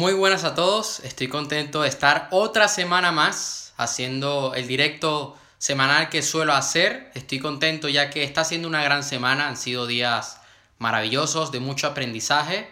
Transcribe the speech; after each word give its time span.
Muy 0.00 0.14
buenas 0.14 0.44
a 0.44 0.54
todos, 0.54 1.00
estoy 1.00 1.28
contento 1.28 1.82
de 1.82 1.90
estar 1.90 2.28
otra 2.30 2.68
semana 2.68 3.12
más 3.12 3.74
haciendo 3.76 4.54
el 4.54 4.66
directo 4.66 5.36
semanal 5.58 6.08
que 6.08 6.22
suelo 6.22 6.54
hacer. 6.54 7.10
Estoy 7.14 7.38
contento 7.38 7.86
ya 7.86 8.08
que 8.08 8.24
está 8.24 8.44
siendo 8.44 8.66
una 8.66 8.82
gran 8.82 9.04
semana, 9.04 9.46
han 9.46 9.58
sido 9.58 9.86
días 9.86 10.40
maravillosos 10.78 11.52
de 11.52 11.60
mucho 11.60 11.86
aprendizaje. 11.86 12.66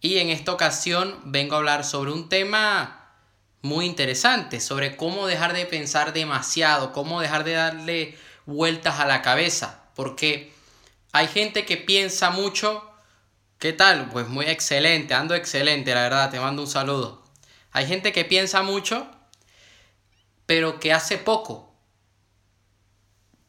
Y 0.00 0.18
en 0.18 0.28
esta 0.28 0.52
ocasión 0.52 1.18
vengo 1.24 1.56
a 1.56 1.58
hablar 1.58 1.84
sobre 1.84 2.12
un 2.12 2.28
tema 2.28 3.10
muy 3.60 3.86
interesante, 3.86 4.60
sobre 4.60 4.96
cómo 4.96 5.26
dejar 5.26 5.54
de 5.54 5.66
pensar 5.66 6.12
demasiado, 6.12 6.92
cómo 6.92 7.20
dejar 7.20 7.42
de 7.42 7.54
darle 7.54 8.18
vueltas 8.46 9.00
a 9.00 9.06
la 9.06 9.22
cabeza, 9.22 9.82
porque 9.96 10.52
hay 11.10 11.26
gente 11.26 11.66
que 11.66 11.78
piensa 11.78 12.30
mucho 12.30 12.87
¿Qué 13.58 13.72
tal? 13.72 14.08
Pues 14.12 14.28
muy 14.28 14.46
excelente, 14.46 15.14
ando 15.14 15.34
excelente, 15.34 15.92
la 15.92 16.02
verdad, 16.02 16.30
te 16.30 16.38
mando 16.38 16.62
un 16.62 16.68
saludo. 16.68 17.24
Hay 17.72 17.88
gente 17.88 18.12
que 18.12 18.24
piensa 18.24 18.62
mucho, 18.62 19.08
pero 20.46 20.78
que 20.78 20.92
hace 20.92 21.18
poco. 21.18 21.74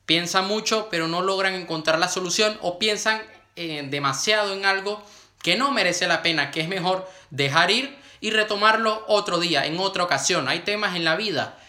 Piensa 0.08 0.42
mucho, 0.42 0.88
pero 0.90 1.08
no 1.08 1.22
logran 1.22 1.54
encontrar 1.54 2.00
la 2.00 2.08
solución 2.08 2.58
o 2.62 2.80
piensan 2.80 3.22
eh, 3.56 3.86
demasiado 3.88 4.54
en 4.54 4.66
algo 4.66 5.00
que 5.44 5.58
no 5.58 5.72
merece 5.72 6.08
la 6.08 6.24
pena, 6.24 6.50
que 6.50 6.62
es 6.62 6.68
mejor 6.68 7.08
dejar 7.30 7.70
ir 7.70 7.96
y 8.20 8.32
retomarlo 8.32 9.06
otro 9.08 9.40
día, 9.40 9.68
en 9.68 9.78
otra 9.78 10.04
ocasión. 10.04 10.50
Hay 10.50 10.62
temas 10.62 10.96
en 10.96 11.04
la 11.04 11.18
vida 11.18 11.60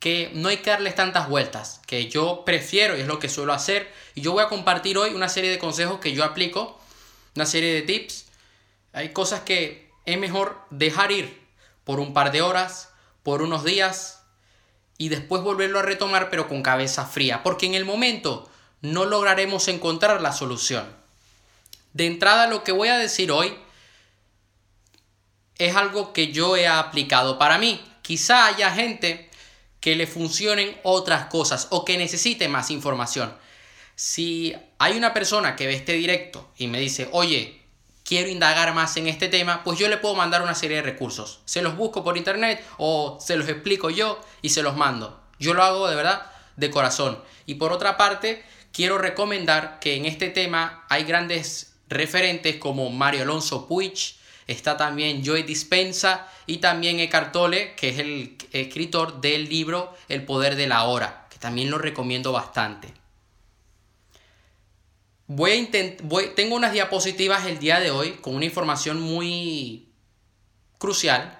que 0.00 0.32
no 0.34 0.48
hay 0.48 0.56
que 0.56 0.70
darles 0.70 0.96
tantas 0.96 1.28
vueltas, 1.28 1.80
que 1.86 2.08
yo 2.08 2.44
prefiero 2.44 2.98
y 2.98 3.02
es 3.02 3.06
lo 3.06 3.20
que 3.20 3.28
suelo 3.28 3.52
hacer. 3.52 3.88
Y 4.16 4.20
yo 4.20 4.32
voy 4.32 4.42
a 4.42 4.48
compartir 4.48 4.98
hoy 4.98 5.14
una 5.14 5.28
serie 5.28 5.52
de 5.52 5.60
consejos 5.60 6.00
que 6.00 6.12
yo 6.12 6.24
aplico 6.24 6.80
una 7.34 7.46
serie 7.46 7.74
de 7.74 7.82
tips. 7.82 8.26
Hay 8.92 9.12
cosas 9.12 9.40
que 9.40 9.90
es 10.06 10.18
mejor 10.18 10.60
dejar 10.70 11.12
ir 11.12 11.42
por 11.84 12.00
un 12.00 12.12
par 12.12 12.32
de 12.32 12.42
horas, 12.42 12.90
por 13.22 13.42
unos 13.42 13.64
días 13.64 14.22
y 14.98 15.08
después 15.08 15.42
volverlo 15.42 15.78
a 15.80 15.82
retomar 15.82 16.30
pero 16.30 16.48
con 16.48 16.62
cabeza 16.62 17.04
fría, 17.04 17.42
porque 17.42 17.66
en 17.66 17.74
el 17.74 17.84
momento 17.84 18.48
no 18.80 19.04
lograremos 19.04 19.68
encontrar 19.68 20.20
la 20.20 20.32
solución. 20.32 20.84
De 21.92 22.06
entrada 22.06 22.46
lo 22.46 22.64
que 22.64 22.72
voy 22.72 22.88
a 22.88 22.98
decir 22.98 23.30
hoy 23.32 23.56
es 25.58 25.76
algo 25.76 26.12
que 26.12 26.32
yo 26.32 26.56
he 26.56 26.66
aplicado 26.66 27.38
para 27.38 27.58
mí. 27.58 27.82
Quizá 28.02 28.46
haya 28.46 28.70
gente 28.72 29.30
que 29.80 29.96
le 29.96 30.06
funcionen 30.06 30.78
otras 30.82 31.26
cosas 31.26 31.68
o 31.70 31.84
que 31.84 31.98
necesite 31.98 32.48
más 32.48 32.70
información. 32.70 33.34
Si 33.96 34.54
hay 34.78 34.96
una 34.96 35.14
persona 35.14 35.56
que 35.56 35.66
ve 35.66 35.74
este 35.74 35.92
directo 35.92 36.50
y 36.56 36.66
me 36.66 36.80
dice, 36.80 37.08
oye, 37.12 37.60
quiero 38.04 38.28
indagar 38.28 38.74
más 38.74 38.96
en 38.96 39.08
este 39.08 39.28
tema, 39.28 39.62
pues 39.64 39.78
yo 39.78 39.88
le 39.88 39.96
puedo 39.96 40.14
mandar 40.14 40.42
una 40.42 40.54
serie 40.54 40.76
de 40.76 40.82
recursos. 40.82 41.40
Se 41.44 41.62
los 41.62 41.76
busco 41.76 42.04
por 42.04 42.16
internet 42.16 42.64
o 42.78 43.18
se 43.20 43.36
los 43.36 43.48
explico 43.48 43.90
yo 43.90 44.20
y 44.42 44.50
se 44.50 44.62
los 44.62 44.76
mando. 44.76 45.20
Yo 45.38 45.54
lo 45.54 45.62
hago 45.62 45.88
de 45.88 45.96
verdad 45.96 46.30
de 46.56 46.70
corazón. 46.70 47.18
Y 47.46 47.54
por 47.54 47.72
otra 47.72 47.96
parte, 47.96 48.44
quiero 48.72 48.98
recomendar 48.98 49.78
que 49.80 49.96
en 49.96 50.06
este 50.06 50.28
tema 50.28 50.84
hay 50.88 51.04
grandes 51.04 51.74
referentes 51.88 52.56
como 52.56 52.90
Mario 52.90 53.22
Alonso 53.22 53.66
Puig, 53.66 54.16
está 54.46 54.76
también 54.76 55.24
Joy 55.24 55.42
Dispensa 55.42 56.28
y 56.46 56.58
también 56.58 57.00
Eckhart 57.00 57.32
Tolle, 57.32 57.74
que 57.74 57.90
es 57.90 57.98
el 57.98 58.36
escritor 58.52 59.20
del 59.20 59.48
libro 59.48 59.94
El 60.08 60.24
poder 60.24 60.56
de 60.56 60.66
la 60.66 60.84
hora, 60.84 61.26
que 61.30 61.38
también 61.38 61.70
lo 61.70 61.78
recomiendo 61.78 62.32
bastante. 62.32 63.03
Voy 65.26 65.52
a 65.52 66.34
tengo 66.34 66.54
unas 66.54 66.72
diapositivas 66.72 67.46
el 67.46 67.58
día 67.58 67.80
de 67.80 67.90
hoy 67.90 68.12
con 68.20 68.34
una 68.34 68.44
información 68.44 69.00
muy 69.00 69.88
crucial. 70.76 71.38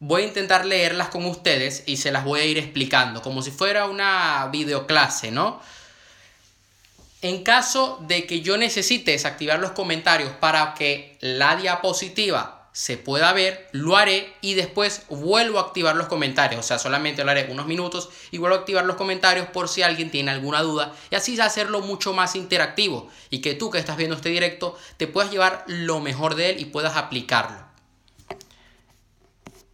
Voy 0.00 0.22
a 0.22 0.26
intentar 0.26 0.64
leerlas 0.64 1.08
con 1.08 1.24
ustedes 1.26 1.84
y 1.86 1.98
se 1.98 2.10
las 2.10 2.24
voy 2.24 2.40
a 2.40 2.44
ir 2.44 2.58
explicando, 2.58 3.22
como 3.22 3.42
si 3.42 3.52
fuera 3.52 3.86
una 3.86 4.48
videoclase, 4.50 5.30
¿no? 5.30 5.60
En 7.22 7.44
caso 7.44 7.98
de 8.08 8.26
que 8.26 8.40
yo 8.40 8.56
necesite 8.56 9.12
desactivar 9.12 9.60
los 9.60 9.72
comentarios 9.72 10.32
para 10.32 10.74
que 10.74 11.16
la 11.20 11.54
diapositiva 11.54 12.59
se 12.72 12.96
pueda 12.96 13.32
ver, 13.32 13.68
lo 13.72 13.96
haré 13.96 14.32
y 14.40 14.54
después 14.54 15.02
vuelvo 15.08 15.58
a 15.58 15.62
activar 15.62 15.96
los 15.96 16.06
comentarios. 16.06 16.60
O 16.60 16.62
sea, 16.62 16.78
solamente 16.78 17.24
lo 17.24 17.30
haré 17.30 17.50
unos 17.50 17.66
minutos 17.66 18.10
y 18.30 18.38
vuelvo 18.38 18.56
a 18.56 18.60
activar 18.60 18.84
los 18.84 18.96
comentarios 18.96 19.48
por 19.48 19.68
si 19.68 19.82
alguien 19.82 20.10
tiene 20.10 20.30
alguna 20.30 20.62
duda 20.62 20.94
y 21.10 21.16
así 21.16 21.40
hacerlo 21.40 21.80
mucho 21.80 22.12
más 22.12 22.36
interactivo 22.36 23.08
y 23.28 23.40
que 23.40 23.54
tú 23.54 23.70
que 23.70 23.78
estás 23.78 23.96
viendo 23.96 24.16
este 24.16 24.28
directo 24.28 24.76
te 24.96 25.06
puedas 25.06 25.30
llevar 25.30 25.64
lo 25.66 26.00
mejor 26.00 26.34
de 26.34 26.50
él 26.50 26.60
y 26.60 26.66
puedas 26.66 26.96
aplicarlo. 26.96 27.70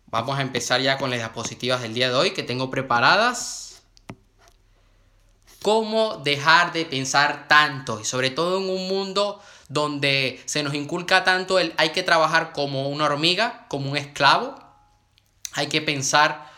Vamos 0.07 0.39
a 0.39 0.43
empezar 0.43 0.81
ya 0.81 0.97
con 0.97 1.11
las 1.11 1.19
diapositivas 1.19 1.83
del 1.83 1.93
día 1.93 2.09
de 2.09 2.15
hoy 2.15 2.31
que 2.31 2.43
tengo 2.43 2.71
preparadas. 2.71 3.83
¿Cómo 5.61 6.19
dejar 6.19 6.73
de 6.73 6.85
pensar 6.87 7.49
tanto? 7.49 8.01
Y 8.01 8.05
sobre 8.05 8.31
todo 8.31 8.59
en 8.59 8.71
un 8.71 8.89
mundo 8.89 9.43
donde 9.69 10.43
se 10.47 10.63
nos 10.63 10.75
inculca 10.75 11.25
tanto 11.25 11.59
el 11.59 11.75
hay 11.77 11.91
que 11.91 12.03
trabajar 12.03 12.53
como 12.53 12.89
una 12.89 13.07
hormiga, 13.07 13.67
como 13.69 13.91
un 13.91 13.97
esclavo, 13.97 14.55
hay 15.53 15.69
que 15.69 15.81
pensar 15.81 16.51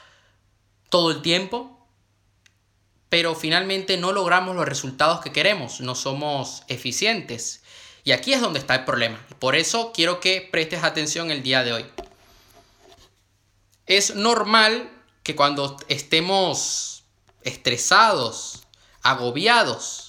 todo 0.91 1.10
el 1.10 1.22
tiempo, 1.22 1.86
pero 3.08 3.34
finalmente 3.34 3.97
no 3.97 4.12
logramos 4.12 4.54
los 4.56 4.66
resultados 4.66 5.20
que 5.20 5.32
queremos, 5.32 5.80
no 5.80 5.94
somos 5.94 6.64
eficientes. 6.68 7.62
Y 8.04 8.12
aquí 8.12 8.32
es 8.32 8.41
donde 8.41 8.58
está 8.58 8.74
el 8.74 8.84
problema. 8.84 9.18
Por 9.38 9.54
eso 9.54 9.92
quiero 9.92 10.20
que 10.20 10.47
prestes 10.50 10.82
atención 10.82 11.30
el 11.30 11.42
día 11.42 11.62
de 11.62 11.72
hoy. 11.72 11.86
Es 13.86 14.14
normal 14.14 14.91
que 15.22 15.36
cuando 15.36 15.76
estemos 15.88 17.04
estresados, 17.42 18.66
agobiados, 19.02 20.07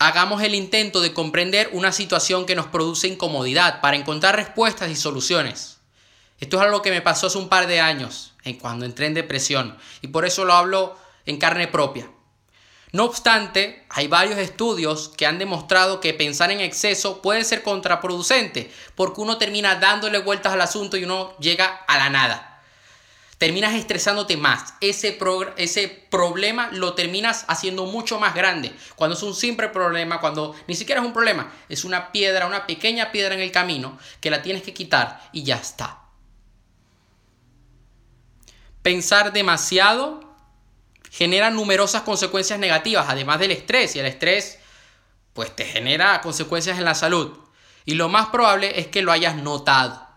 hagamos 0.00 0.42
el 0.42 0.54
intento 0.54 1.02
de 1.02 1.12
comprender 1.12 1.68
una 1.74 1.92
situación 1.92 2.46
que 2.46 2.56
nos 2.56 2.66
produce 2.66 3.06
incomodidad 3.06 3.82
para 3.82 3.98
encontrar 3.98 4.34
respuestas 4.34 4.90
y 4.90 4.96
soluciones. 4.96 5.76
Esto 6.40 6.56
es 6.56 6.62
algo 6.62 6.80
que 6.80 6.90
me 6.90 7.02
pasó 7.02 7.26
hace 7.26 7.36
un 7.36 7.50
par 7.50 7.66
de 7.66 7.82
años, 7.82 8.32
cuando 8.60 8.86
entré 8.86 9.06
en 9.06 9.14
depresión, 9.14 9.76
y 10.00 10.08
por 10.08 10.24
eso 10.24 10.46
lo 10.46 10.54
hablo 10.54 10.96
en 11.26 11.36
carne 11.36 11.68
propia. 11.68 12.10
No 12.92 13.04
obstante, 13.04 13.84
hay 13.90 14.08
varios 14.08 14.38
estudios 14.38 15.10
que 15.10 15.26
han 15.26 15.38
demostrado 15.38 16.00
que 16.00 16.14
pensar 16.14 16.50
en 16.50 16.60
exceso 16.60 17.20
puede 17.20 17.44
ser 17.44 17.62
contraproducente, 17.62 18.72
porque 18.94 19.20
uno 19.20 19.36
termina 19.36 19.74
dándole 19.74 20.18
vueltas 20.20 20.54
al 20.54 20.62
asunto 20.62 20.96
y 20.96 21.04
uno 21.04 21.36
llega 21.38 21.66
a 21.66 21.98
la 21.98 22.08
nada 22.08 22.49
terminas 23.40 23.74
estresándote 23.74 24.36
más. 24.36 24.74
Ese, 24.82 25.18
ese 25.56 25.88
problema 26.10 26.68
lo 26.72 26.92
terminas 26.92 27.46
haciendo 27.48 27.86
mucho 27.86 28.20
más 28.20 28.34
grande. 28.34 28.70
Cuando 28.96 29.16
es 29.16 29.22
un 29.22 29.34
simple 29.34 29.68
problema, 29.68 30.20
cuando 30.20 30.54
ni 30.66 30.74
siquiera 30.74 31.00
es 31.00 31.06
un 31.06 31.14
problema, 31.14 31.50
es 31.70 31.84
una 31.84 32.12
piedra, 32.12 32.46
una 32.46 32.66
pequeña 32.66 33.10
piedra 33.10 33.34
en 33.34 33.40
el 33.40 33.50
camino 33.50 33.98
que 34.20 34.30
la 34.30 34.42
tienes 34.42 34.62
que 34.62 34.74
quitar 34.74 35.26
y 35.32 35.42
ya 35.42 35.56
está. 35.56 36.00
Pensar 38.82 39.32
demasiado 39.32 40.20
genera 41.10 41.48
numerosas 41.48 42.02
consecuencias 42.02 42.58
negativas, 42.58 43.06
además 43.08 43.38
del 43.38 43.52
estrés. 43.52 43.96
Y 43.96 44.00
el 44.00 44.06
estrés, 44.06 44.58
pues 45.32 45.56
te 45.56 45.64
genera 45.64 46.20
consecuencias 46.20 46.76
en 46.76 46.84
la 46.84 46.94
salud. 46.94 47.38
Y 47.86 47.94
lo 47.94 48.10
más 48.10 48.26
probable 48.26 48.78
es 48.78 48.88
que 48.88 49.00
lo 49.00 49.12
hayas 49.12 49.36
notado. 49.36 50.09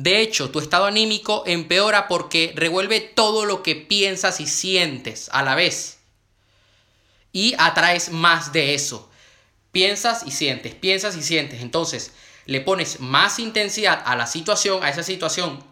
De 0.00 0.22
hecho, 0.22 0.50
tu 0.50 0.60
estado 0.60 0.86
anímico 0.86 1.42
empeora 1.44 2.08
porque 2.08 2.54
revuelve 2.56 3.00
todo 3.00 3.44
lo 3.44 3.62
que 3.62 3.76
piensas 3.76 4.40
y 4.40 4.46
sientes 4.46 5.28
a 5.30 5.42
la 5.42 5.54
vez. 5.54 5.98
Y 7.32 7.54
atraes 7.58 8.10
más 8.10 8.54
de 8.54 8.74
eso. 8.74 9.10
Piensas 9.72 10.22
y 10.26 10.30
sientes, 10.30 10.74
piensas 10.74 11.16
y 11.16 11.22
sientes. 11.22 11.60
Entonces, 11.60 12.12
le 12.46 12.62
pones 12.62 13.00
más 13.00 13.38
intensidad 13.38 14.02
a 14.06 14.16
la 14.16 14.26
situación, 14.26 14.82
a 14.82 14.88
esa 14.88 15.02
situación 15.02 15.62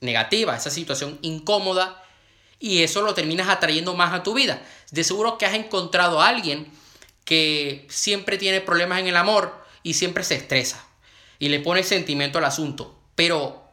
negativa, 0.00 0.54
a 0.54 0.56
esa 0.56 0.70
situación 0.70 1.20
incómoda, 1.22 2.02
y 2.58 2.82
eso 2.82 3.02
lo 3.02 3.14
terminas 3.14 3.48
atrayendo 3.48 3.94
más 3.94 4.12
a 4.12 4.24
tu 4.24 4.34
vida. 4.34 4.60
De 4.90 5.04
seguro 5.04 5.38
que 5.38 5.46
has 5.46 5.54
encontrado 5.54 6.20
a 6.20 6.26
alguien 6.26 6.66
que 7.24 7.86
siempre 7.88 8.38
tiene 8.38 8.60
problemas 8.60 8.98
en 8.98 9.06
el 9.06 9.16
amor 9.16 9.64
y 9.84 9.94
siempre 9.94 10.24
se 10.24 10.34
estresa 10.34 10.84
y 11.38 11.48
le 11.48 11.60
pone 11.60 11.84
sentimiento 11.84 12.38
al 12.38 12.44
asunto 12.46 12.98
pero 13.18 13.67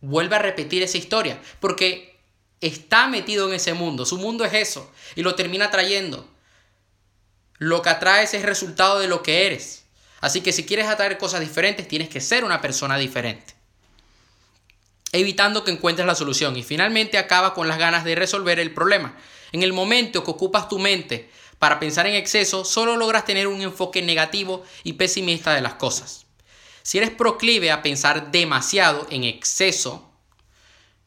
vuelve 0.00 0.36
a 0.36 0.40
repetir 0.40 0.82
esa 0.82 0.98
historia, 0.98 1.40
porque 1.60 2.18
está 2.60 3.06
metido 3.08 3.48
en 3.48 3.54
ese 3.54 3.74
mundo, 3.74 4.06
su 4.06 4.18
mundo 4.18 4.44
es 4.44 4.54
eso, 4.54 4.90
y 5.14 5.22
lo 5.22 5.34
termina 5.34 5.70
trayendo. 5.70 6.28
Lo 7.58 7.82
que 7.82 7.88
atraes 7.88 8.34
es 8.34 8.42
resultado 8.42 8.98
de 8.98 9.08
lo 9.08 9.22
que 9.22 9.46
eres. 9.46 9.84
Así 10.20 10.40
que 10.40 10.52
si 10.52 10.64
quieres 10.64 10.86
atraer 10.86 11.18
cosas 11.18 11.40
diferentes, 11.40 11.88
tienes 11.88 12.08
que 12.08 12.20
ser 12.20 12.44
una 12.44 12.60
persona 12.60 12.98
diferente. 12.98 13.54
Evitando 15.12 15.64
que 15.64 15.70
encuentres 15.70 16.06
la 16.06 16.14
solución 16.14 16.56
y 16.56 16.62
finalmente 16.62 17.16
acaba 17.16 17.54
con 17.54 17.68
las 17.68 17.78
ganas 17.78 18.04
de 18.04 18.14
resolver 18.14 18.58
el 18.58 18.74
problema. 18.74 19.16
En 19.52 19.62
el 19.62 19.72
momento 19.72 20.24
que 20.24 20.30
ocupas 20.30 20.68
tu 20.68 20.78
mente 20.78 21.30
para 21.58 21.80
pensar 21.80 22.06
en 22.06 22.14
exceso, 22.14 22.64
solo 22.64 22.96
logras 22.96 23.24
tener 23.24 23.46
un 23.46 23.62
enfoque 23.62 24.02
negativo 24.02 24.62
y 24.84 24.94
pesimista 24.94 25.54
de 25.54 25.62
las 25.62 25.74
cosas. 25.74 26.25
Si 26.86 26.98
eres 26.98 27.10
proclive 27.10 27.72
a 27.72 27.82
pensar 27.82 28.30
demasiado 28.30 29.08
en 29.10 29.24
exceso, 29.24 30.08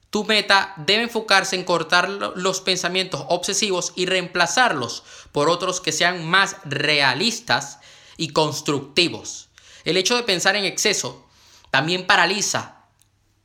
tu 0.10 0.26
meta 0.26 0.74
debe 0.76 1.04
enfocarse 1.04 1.56
en 1.56 1.64
cortar 1.64 2.10
los 2.10 2.60
pensamientos 2.60 3.24
obsesivos 3.30 3.94
y 3.96 4.06
reemplazarlos 4.06 5.06
por 5.32 5.48
otros 5.48 5.80
que 5.80 5.94
sean 5.94 6.26
más 6.26 6.58
realistas 6.66 7.80
y 8.18 8.34
constructivos. 8.34 9.48
El 9.86 9.96
hecho 9.96 10.18
de 10.18 10.24
pensar 10.24 10.58
en 10.58 10.66
exceso 10.66 11.26
también 11.72 12.06
paraliza 12.06 12.84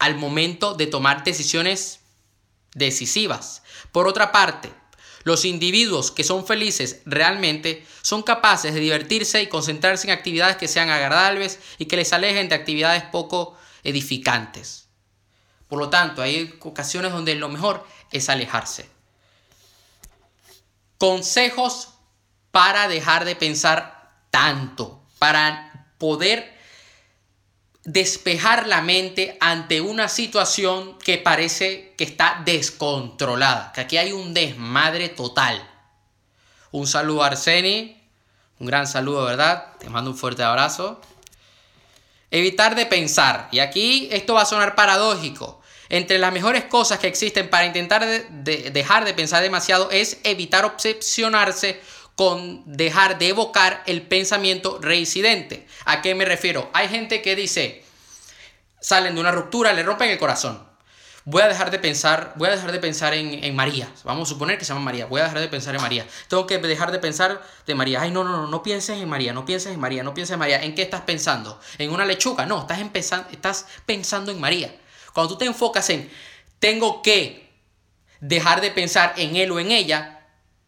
al 0.00 0.16
momento 0.16 0.74
de 0.74 0.88
tomar 0.88 1.22
decisiones 1.22 2.00
decisivas. 2.74 3.62
Por 3.92 4.08
otra 4.08 4.32
parte, 4.32 4.74
los 5.24 5.44
individuos 5.44 6.10
que 6.10 6.22
son 6.22 6.46
felices 6.46 7.00
realmente 7.06 7.84
son 8.02 8.22
capaces 8.22 8.74
de 8.74 8.80
divertirse 8.80 9.42
y 9.42 9.48
concentrarse 9.48 10.06
en 10.06 10.12
actividades 10.12 10.56
que 10.56 10.68
sean 10.68 10.90
agradables 10.90 11.58
y 11.78 11.86
que 11.86 11.96
les 11.96 12.12
alejen 12.12 12.48
de 12.48 12.54
actividades 12.54 13.02
poco 13.04 13.56
edificantes. 13.82 14.86
Por 15.68 15.78
lo 15.78 15.90
tanto, 15.90 16.22
hay 16.22 16.54
ocasiones 16.60 17.12
donde 17.12 17.34
lo 17.34 17.48
mejor 17.48 17.86
es 18.12 18.28
alejarse. 18.28 18.88
Consejos 20.98 21.88
para 22.50 22.86
dejar 22.86 23.24
de 23.24 23.34
pensar 23.34 24.12
tanto, 24.30 25.02
para 25.18 25.88
poder 25.98 26.56
despejar 27.84 28.66
la 28.66 28.80
mente 28.80 29.36
ante 29.40 29.80
una 29.80 30.08
situación 30.08 30.98
que 30.98 31.18
parece 31.18 31.83
que 31.96 32.04
está 32.04 32.42
descontrolada, 32.44 33.72
que 33.72 33.80
aquí 33.80 33.96
hay 33.96 34.12
un 34.12 34.34
desmadre 34.34 35.08
total. 35.08 35.68
Un 36.70 36.86
saludo 36.86 37.22
a 37.22 37.28
Arseni, 37.28 38.00
un 38.58 38.66
gran 38.66 38.86
saludo, 38.86 39.24
¿verdad? 39.24 39.76
Te 39.78 39.88
mando 39.88 40.10
un 40.10 40.16
fuerte 40.16 40.42
abrazo. 40.42 41.00
Evitar 42.30 42.74
de 42.74 42.86
pensar. 42.86 43.48
Y 43.52 43.60
aquí 43.60 44.08
esto 44.10 44.34
va 44.34 44.42
a 44.42 44.46
sonar 44.46 44.74
paradójico. 44.74 45.60
Entre 45.88 46.18
las 46.18 46.32
mejores 46.32 46.64
cosas 46.64 46.98
que 46.98 47.06
existen 47.06 47.50
para 47.50 47.66
intentar 47.66 48.04
dejar 48.06 49.04
de 49.04 49.14
pensar 49.14 49.42
demasiado 49.42 49.90
es 49.90 50.18
evitar 50.24 50.64
obsesionarse 50.64 51.80
con 52.16 52.62
dejar 52.66 53.18
de 53.18 53.28
evocar 53.28 53.82
el 53.86 54.02
pensamiento 54.02 54.78
reincidente. 54.80 55.66
¿A 55.84 56.00
qué 56.00 56.14
me 56.14 56.24
refiero? 56.24 56.70
Hay 56.72 56.88
gente 56.88 57.22
que 57.22 57.36
dice, 57.36 57.84
salen 58.80 59.14
de 59.14 59.20
una 59.20 59.32
ruptura, 59.32 59.72
le 59.72 59.82
rompen 59.82 60.10
el 60.10 60.18
corazón. 60.18 60.73
Voy 61.26 61.40
a 61.40 61.48
dejar 61.48 61.70
de 61.70 61.78
pensar, 61.78 62.34
voy 62.36 62.48
a 62.48 62.50
dejar 62.50 62.70
de 62.70 62.78
pensar 62.78 63.14
en, 63.14 63.42
en, 63.42 63.56
María. 63.56 63.88
Vamos 64.04 64.28
a 64.28 64.32
suponer 64.34 64.58
que 64.58 64.66
se 64.66 64.74
llama 64.74 64.84
María. 64.84 65.06
Voy 65.06 65.20
a 65.22 65.24
dejar 65.24 65.40
de 65.40 65.48
pensar 65.48 65.74
en 65.74 65.80
María. 65.80 66.06
Tengo 66.28 66.46
que 66.46 66.58
dejar 66.58 66.92
de 66.92 66.98
pensar 66.98 67.42
de 67.66 67.74
María. 67.74 68.02
Ay, 68.02 68.10
no, 68.10 68.24
no, 68.24 68.36
no, 68.36 68.46
no 68.46 68.62
pienses 68.62 68.98
en 68.98 69.08
María, 69.08 69.32
no 69.32 69.46
pienses 69.46 69.72
en 69.72 69.80
María, 69.80 70.02
no 70.02 70.12
pienses 70.12 70.34
en 70.34 70.38
María. 70.38 70.62
¿En 70.62 70.74
qué 70.74 70.82
estás 70.82 71.00
pensando? 71.00 71.58
¿En 71.78 71.90
una 71.92 72.04
lechuga? 72.04 72.44
No, 72.44 72.60
estás, 72.60 72.78
estás 73.32 73.66
pensando 73.86 74.32
en 74.32 74.38
María. 74.38 74.76
Cuando 75.14 75.32
tú 75.32 75.38
te 75.38 75.46
enfocas 75.46 75.88
en 75.90 76.10
tengo 76.58 77.02
que 77.02 77.50
dejar 78.20 78.60
de 78.60 78.70
pensar 78.70 79.14
en 79.16 79.36
él 79.36 79.50
o 79.50 79.58
en 79.58 79.70
ella, 79.70 80.26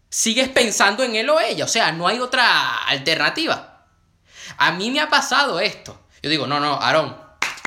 sigues 0.08 0.48
pensando 0.48 1.02
en 1.02 1.16
él 1.16 1.28
o 1.28 1.38
ella. 1.38 1.66
O 1.66 1.68
sea, 1.68 1.92
no 1.92 2.08
hay 2.08 2.18
otra 2.18 2.84
alternativa. 2.86 3.86
A 4.56 4.72
mí 4.72 4.90
me 4.90 5.00
ha 5.00 5.10
pasado 5.10 5.60
esto. 5.60 6.00
Yo 6.22 6.30
digo, 6.30 6.46
no, 6.46 6.60
no, 6.60 6.74
Aarón, 6.74 7.25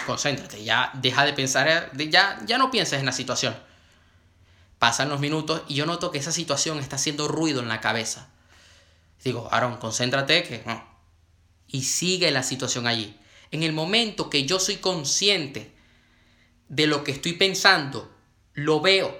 concéntrate, 0.10 0.64
ya 0.64 0.90
deja 0.96 1.24
de 1.24 1.34
pensar, 1.34 1.92
ya, 1.96 2.42
ya 2.48 2.58
no 2.58 2.72
pienses 2.72 3.00
en 3.00 3.06
la 3.06 3.12
situación. 3.12 3.56
Pasan 4.80 5.08
los 5.08 5.20
minutos 5.20 5.62
y 5.68 5.76
yo 5.76 5.86
noto 5.86 6.10
que 6.10 6.18
esa 6.18 6.32
situación 6.32 6.80
está 6.80 6.96
haciendo 6.96 7.28
ruido 7.28 7.62
en 7.62 7.68
la 7.68 7.80
cabeza. 7.80 8.28
Digo, 9.24 9.48
Aaron, 9.52 9.78
concéntrate, 9.78 10.42
que. 10.44 10.64
Y 11.68 11.84
sigue 11.84 12.32
la 12.32 12.42
situación 12.42 12.88
allí. 12.88 13.16
En 13.52 13.62
el 13.62 13.72
momento 13.72 14.32
que 14.32 14.46
yo 14.46 14.60
soy 14.60 14.78
consciente 14.78 15.76
de 16.70 16.88
lo 16.88 17.04
que 17.04 17.12
estoy 17.12 17.34
pensando, 17.34 18.12
lo 18.54 18.82
veo, 18.82 19.16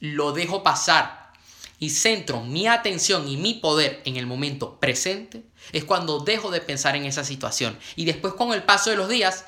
lo 0.00 0.32
dejo 0.32 0.62
pasar 0.62 1.32
y 1.78 1.90
centro 1.90 2.42
mi 2.42 2.66
atención 2.66 3.28
y 3.28 3.36
mi 3.36 3.54
poder 3.54 4.02
en 4.04 4.16
el 4.16 4.26
momento 4.26 4.78
presente, 4.80 5.44
es 5.72 5.84
cuando 5.84 6.18
dejo 6.18 6.50
de 6.50 6.60
pensar 6.60 6.96
en 6.96 7.06
esa 7.06 7.24
situación. 7.24 7.78
Y 7.96 8.04
después 8.04 8.34
con 8.34 8.52
el 8.52 8.64
paso 8.64 8.90
de 8.90 8.96
los 8.96 9.08
días, 9.08 9.44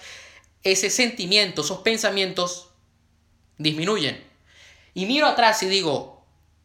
ese 0.62 0.90
sentimiento, 0.90 1.62
esos 1.62 1.78
pensamientos 1.78 2.68
disminuyen. 3.58 4.22
Y 4.94 5.06
miro 5.06 5.26
atrás 5.26 5.62
y 5.62 5.68
digo, 5.68 6.24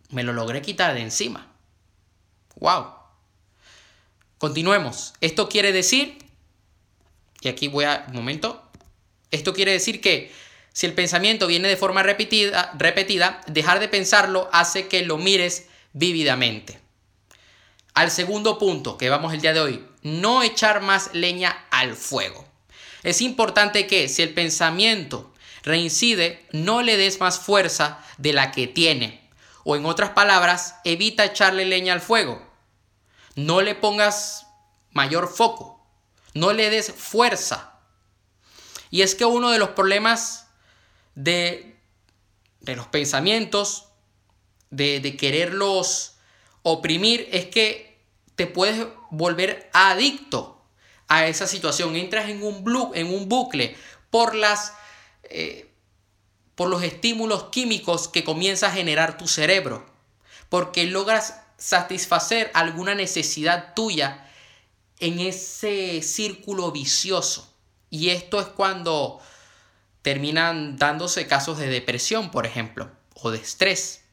me 0.10 0.24
lo 0.24 0.34
logré 0.34 0.62
quitar 0.62 0.94
de 0.94 1.02
encima. 1.02 1.52
¡Wow! 2.56 2.88
Continuemos. 4.38 5.14
Esto 5.22 5.50
quiere 5.50 5.72
decir, 5.72 6.18
y 7.42 7.48
aquí 7.48 7.68
voy 7.68 7.86
a, 7.86 8.06
un 8.10 8.16
momento, 8.16 8.70
esto 9.32 9.54
quiere 9.54 9.72
decir 9.72 10.02
que 10.02 10.32
si 10.74 10.86
el 10.86 10.94
pensamiento 10.94 11.48
viene 11.48 11.68
de 11.68 11.78
forma 11.78 12.04
repetida, 12.04 12.72
repetida, 12.78 13.42
dejar 13.48 13.80
de 13.80 13.88
pensarlo 13.88 14.50
hace 14.52 14.88
que 14.88 15.06
lo 15.06 15.18
mires 15.18 15.68
vívidamente. 15.94 16.80
Al 17.94 18.12
segundo 18.12 18.58
punto 18.60 18.98
que 18.98 19.10
vamos 19.10 19.34
el 19.34 19.42
día 19.42 19.54
de 19.54 19.62
hoy, 19.62 19.86
no 20.02 20.44
echar 20.44 20.82
más 20.82 21.14
leña 21.14 21.66
al 21.72 21.96
fuego. 21.96 22.46
Es 23.06 23.22
importante 23.22 23.86
que 23.86 24.10
si 24.10 24.24
el 24.24 24.34
pensamiento 24.34 25.32
reincide, 25.62 26.44
no 26.52 26.82
le 26.82 26.98
des 26.98 27.20
más 27.20 27.38
fuerza 27.38 28.04
de 28.18 28.34
la 28.34 28.52
que 28.52 28.66
tiene. 28.66 29.30
O 29.64 29.76
en 29.76 29.86
otras 29.86 30.10
palabras, 30.10 30.78
evita 30.86 31.24
echarle 31.24 31.66
leña 31.66 31.94
al 31.94 32.02
fuego. 32.02 32.42
No 33.36 33.62
le 33.62 33.76
pongas 33.76 34.48
mayor 34.92 35.32
foco. 35.32 35.86
No 36.34 36.52
le 36.52 36.72
des 36.72 36.92
fuerza. 36.92 37.80
Y 38.90 39.04
es 39.04 39.14
que 39.14 39.26
uno 39.26 39.52
de 39.52 39.60
los 39.60 39.70
problemas 39.70 40.48
de, 41.14 41.78
los 42.62 42.88
pensamientos, 42.88 43.86
de 44.72 45.16
quererlos 45.16 46.16
oprimir, 46.64 47.30
es 47.32 47.46
que 47.46 48.00
te 48.36 48.48
puedes 48.48 48.88
volver 49.12 49.70
adicto 49.74 50.55
a 51.08 51.28
esa 51.28 51.48
situación. 51.48 51.96
Entras 51.96 52.30
en 52.30 52.44
un, 52.44 52.64
en 52.94 53.08
un 53.08 53.30
bucle 53.30 53.76
por, 54.10 54.36
las, 54.36 54.74
eh, 55.24 55.70
por 56.56 56.70
los 56.70 56.84
estímulos 56.84 57.46
químicos 57.46 58.08
que 58.08 58.24
comienza 58.24 58.68
a 58.68 58.72
generar 58.72 59.18
tu 59.18 59.28
cerebro. 59.28 59.86
Porque 60.50 60.86
logras 60.86 61.42
satisfacer 61.58 62.52
alguna 62.54 62.96
necesidad 62.96 63.74
tuya 63.74 64.30
en 65.00 65.20
ese 65.20 66.02
círculo 66.02 66.72
vicioso. 66.72 67.54
Y 67.90 68.10
esto 68.10 68.40
es 68.40 68.48
cuando 68.48 69.20
terminan 70.02 70.78
dándose 70.78 71.28
casos 71.28 71.58
de 71.58 71.68
depresión, 71.68 72.30
por 72.30 72.46
ejemplo, 72.46 72.92
o 73.16 73.32
de 73.32 73.40
estrés. 73.40 74.04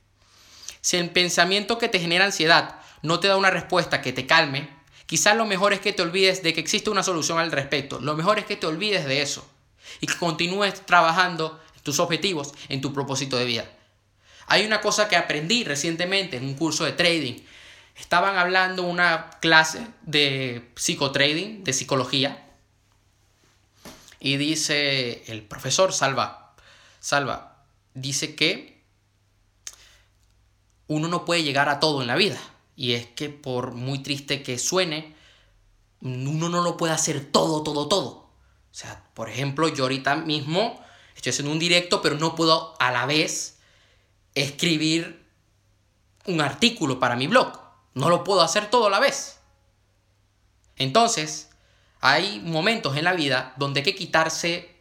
Si 0.81 0.97
el 0.97 1.11
pensamiento 1.11 1.79
que 1.79 1.89
te 1.89 2.01
genera 2.01 2.25
ansiedad 2.25 2.81
no 3.03 3.21
te 3.21 3.29
da 3.29 3.37
una 3.37 3.51
respuesta 3.51 4.01
que 4.01 4.13
te 4.13 4.27
calme, 4.27 4.69
Quizás 5.13 5.37
lo 5.37 5.45
mejor 5.45 5.75
es 5.75 5.81
que 5.81 5.93
te 5.93 6.01
olvides 6.01 6.43
de 6.43 6.55
que 6.55 6.61
existe 6.61 6.89
una 6.89 7.03
solución 7.03 7.39
al 7.39 7.53
respecto. 7.53 8.01
Lo 8.01 8.17
mejor 8.17 8.39
es 8.39 8.47
que 8.47 8.57
te 8.57 8.67
olvides 8.67 9.05
de 9.05 9.21
eso 9.21 9.47
y 10.01 10.07
que 10.07 10.17
continúes 10.17 10.87
trabajando 10.87 11.61
trading, 11.83 11.99
objetivos, 11.99 12.55
en 12.71 12.81
tu 12.81 12.95
propósito 12.95 13.37
de 13.37 13.45
vida. 13.45 13.71
Hay 14.47 14.65
una 14.65 14.81
cosa 14.81 15.11
que 15.11 15.17
aprendí 15.17 15.65
recientemente 15.65 16.39
en 16.39 16.47
un 16.47 16.55
curso 16.55 16.87
de 16.87 16.93
trading. 16.93 17.43
Estaban 17.95 18.39
hablando 18.39 18.85
una 18.85 19.29
clase 19.43 19.87
de 20.01 20.71
psicotrading, 20.77 21.63
de 21.63 21.75
psicología. 21.75 22.49
Y 24.19 24.39
dice 24.39 25.25
el 25.27 25.43
profesor 25.43 25.93
Salva, 25.93 26.55
Salva, 27.01 27.67
dice 27.93 28.35
que 28.35 28.83
uno 30.87 31.09
no 31.09 31.27
puede 31.27 31.43
llegar 31.43 31.69
a 31.69 31.81
todo 31.81 32.01
en 32.01 32.07
la 32.07 32.17
vida. 32.17 32.41
Y 32.77 32.95
es 32.95 33.07
que 33.07 33.29
por 33.29 33.73
muy 33.73 34.03
triste 34.03 34.43
que 34.43 34.59
suene, 34.59 35.15
uno 36.01 36.49
no 36.49 36.63
lo 36.63 36.77
puede 36.77 36.93
hacer 36.93 37.31
todo, 37.31 37.63
todo, 37.63 37.89
todo. 37.89 38.09
O 38.09 38.75
sea, 38.75 39.05
por 39.15 39.29
ejemplo, 39.29 39.69
yo 39.69 39.85
ahorita 39.85 40.17
mismo 40.17 40.83
estoy 41.15 41.31
haciendo 41.31 41.53
un 41.53 41.59
directo, 41.59 42.03
pero 42.03 42.17
no 42.17 42.35
puedo 42.35 42.75
a 42.81 42.91
la 42.91 43.07
vez 43.07 43.59
escribir 44.35 45.25
un 46.27 46.41
artículo 46.41 46.99
para 46.99 47.17
mi 47.17 47.27
blog. 47.27 47.61
No 47.95 48.09
lo 48.09 48.25
puedo 48.25 48.41
hacer 48.41 48.71
todo 48.71 48.87
a 48.87 48.91
la 48.91 49.01
vez. 49.01 49.39
Entonces, 50.77 51.51
hay 52.01 52.41
momentos 52.41 52.97
en 52.97 53.05
la 53.05 53.13
vida 53.13 53.53
donde 53.57 53.81
hay 53.81 53.85
que 53.85 53.95
quitarse 53.95 54.75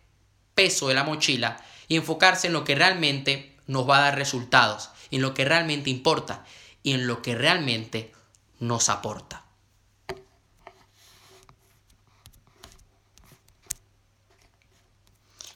peso 0.55 0.87
de 0.87 0.93
la 0.93 1.03
mochila 1.03 1.63
y 1.87 1.97
enfocarse 1.97 2.47
en 2.47 2.53
lo 2.53 2.63
que 2.63 2.75
realmente 2.75 3.57
nos 3.67 3.87
va 3.87 3.97
a 3.97 4.01
dar 4.01 4.15
resultados, 4.15 4.89
en 5.11 5.21
lo 5.21 5.33
que 5.33 5.45
realmente 5.45 5.89
importa 5.89 6.45
y 6.83 6.93
en 6.93 7.07
lo 7.07 7.21
que 7.21 7.35
realmente 7.35 8.11
nos 8.59 8.89
aporta. 8.89 9.45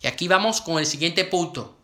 Y 0.01 0.08
aquí 0.08 0.27
vamos 0.27 0.62
con 0.62 0.77
el 0.77 0.86
siguiente 0.86 1.25
punto, 1.25 1.79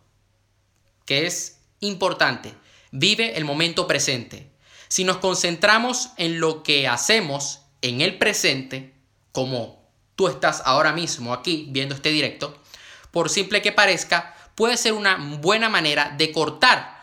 que 1.05 1.25
es 1.25 1.59
importante. 1.79 2.53
Vive 2.91 3.35
el 3.37 3.45
momento 3.45 3.87
presente. 3.87 4.51
Si 4.87 5.03
nos 5.03 5.17
concentramos 5.17 6.11
en 6.17 6.39
lo 6.39 6.61
que 6.61 6.87
hacemos 6.87 7.61
en 7.81 8.01
el 8.01 8.19
presente, 8.19 8.93
como 9.31 9.89
tú 10.15 10.27
estás 10.27 10.61
ahora 10.65 10.93
mismo 10.93 11.33
aquí 11.33 11.67
viendo 11.71 11.95
este 11.95 12.09
directo, 12.09 12.61
por 13.09 13.29
simple 13.29 13.61
que 13.63 13.71
parezca, 13.71 14.35
puede 14.53 14.77
ser 14.77 14.93
una 14.93 15.15
buena 15.39 15.69
manera 15.69 16.13
de 16.15 16.31
cortar 16.31 17.00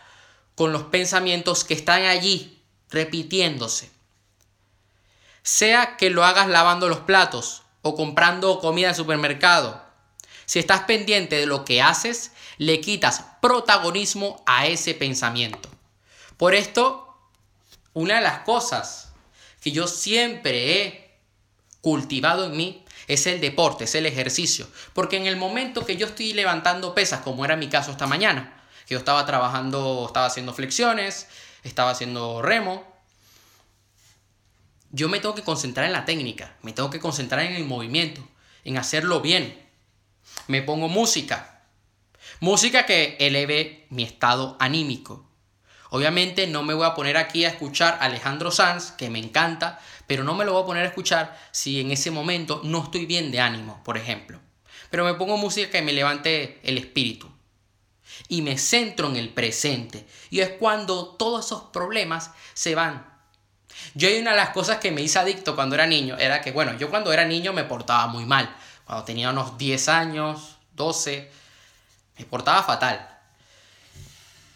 con 0.59 0.73
los 0.73 0.83
pensamientos 0.83 1.63
que 1.63 1.73
están 1.73 2.03
allí 2.03 2.59
repitiéndose. 2.89 3.89
Sea 5.41 5.95
que 5.95 6.09
lo 6.09 6.25
hagas 6.25 6.49
lavando 6.49 6.89
los 6.89 6.99
platos 6.99 7.63
o 7.81 7.95
comprando 7.95 8.59
comida 8.59 8.89
en 8.89 8.95
supermercado. 8.95 9.81
Si 10.45 10.59
estás 10.59 10.81
pendiente 10.81 11.37
de 11.37 11.45
lo 11.45 11.63
que 11.63 11.81
haces, 11.81 12.33
le 12.57 12.81
quitas 12.81 13.23
protagonismo 13.41 14.43
a 14.45 14.67
ese 14.67 14.93
pensamiento. 14.93 15.69
Por 16.35 16.53
esto, 16.53 17.17
una 17.93 18.15
de 18.15 18.21
las 18.23 18.39
cosas 18.39 19.13
que 19.61 19.71
yo 19.71 19.87
siempre 19.87 20.83
he 20.83 21.19
cultivado 21.79 22.47
en 22.47 22.57
mí 22.57 22.83
es 23.07 23.27
el 23.27 23.39
deporte, 23.39 23.85
es 23.85 23.95
el 23.95 24.05
ejercicio. 24.05 24.67
Porque 24.91 25.15
en 25.15 25.25
el 25.25 25.37
momento 25.37 25.85
que 25.85 25.95
yo 25.95 26.07
estoy 26.07 26.33
levantando 26.33 26.93
pesas, 26.93 27.21
como 27.21 27.45
era 27.45 27.55
mi 27.55 27.69
caso 27.69 27.91
esta 27.91 28.07
mañana, 28.07 28.58
que 28.89 28.95
yo 28.95 28.99
estaba 28.99 29.23
trabajando, 29.23 30.05
estaba 30.07 30.25
haciendo 30.25 30.51
flexiones, 30.51 31.27
estaba 31.63 31.91
haciendo 31.91 32.41
remo, 32.41 32.83
yo 34.89 35.09
me 35.09 35.19
tengo 35.19 35.35
que 35.35 35.43
concentrar 35.43 35.85
en 35.85 35.93
la 35.93 36.05
técnica, 36.05 36.55
me 36.63 36.73
tengo 36.73 36.89
que 36.89 36.99
concentrar 36.99 37.41
en 37.45 37.53
el 37.53 37.65
movimiento, 37.65 38.27
en 38.63 38.79
hacerlo 38.79 39.21
bien. 39.21 39.63
Me 40.47 40.63
pongo 40.63 40.87
música, 40.87 41.61
música 42.39 42.87
que 42.87 43.15
eleve 43.19 43.85
mi 43.91 44.01
estado 44.01 44.57
anímico. 44.59 45.29
Obviamente 45.91 46.47
no 46.47 46.63
me 46.63 46.73
voy 46.73 46.87
a 46.87 46.95
poner 46.95 47.17
aquí 47.17 47.45
a 47.45 47.49
escuchar 47.49 47.99
a 48.01 48.05
Alejandro 48.05 48.49
Sanz, 48.49 48.89
que 48.89 49.11
me 49.11 49.19
encanta, 49.19 49.79
pero 50.07 50.23
no 50.23 50.33
me 50.33 50.45
lo 50.45 50.53
voy 50.53 50.63
a 50.63 50.65
poner 50.65 50.85
a 50.85 50.87
escuchar 50.87 51.39
si 51.51 51.79
en 51.79 51.91
ese 51.91 52.09
momento 52.09 52.61
no 52.63 52.85
estoy 52.85 53.05
bien 53.05 53.29
de 53.29 53.39
ánimo, 53.39 53.83
por 53.83 53.99
ejemplo. 53.99 54.39
Pero 54.89 55.05
me 55.05 55.13
pongo 55.13 55.37
música 55.37 55.69
que 55.69 55.83
me 55.83 55.93
levante 55.93 56.59
el 56.63 56.79
espíritu. 56.79 57.31
Y 58.27 58.41
me 58.41 58.57
centro 58.57 59.07
en 59.07 59.15
el 59.15 59.29
presente. 59.29 60.05
Y 60.29 60.41
es 60.41 60.49
cuando 60.49 61.07
todos 61.07 61.45
esos 61.45 61.63
problemas 61.63 62.31
se 62.53 62.75
van. 62.75 63.07
Yo 63.93 64.07
hay 64.07 64.19
una 64.19 64.31
de 64.31 64.37
las 64.37 64.49
cosas 64.49 64.77
que 64.77 64.91
me 64.91 65.01
hice 65.01 65.19
adicto 65.19 65.55
cuando 65.55 65.75
era 65.75 65.87
niño, 65.87 66.17
era 66.17 66.41
que, 66.41 66.51
bueno, 66.51 66.77
yo 66.77 66.89
cuando 66.89 67.13
era 67.13 67.25
niño 67.25 67.53
me 67.53 67.63
portaba 67.63 68.07
muy 68.07 68.25
mal. 68.25 68.53
Cuando 68.85 69.05
tenía 69.05 69.29
unos 69.29 69.57
10 69.57 69.89
años, 69.89 70.57
12, 70.75 71.31
me 72.17 72.25
portaba 72.25 72.61
fatal. 72.63 73.07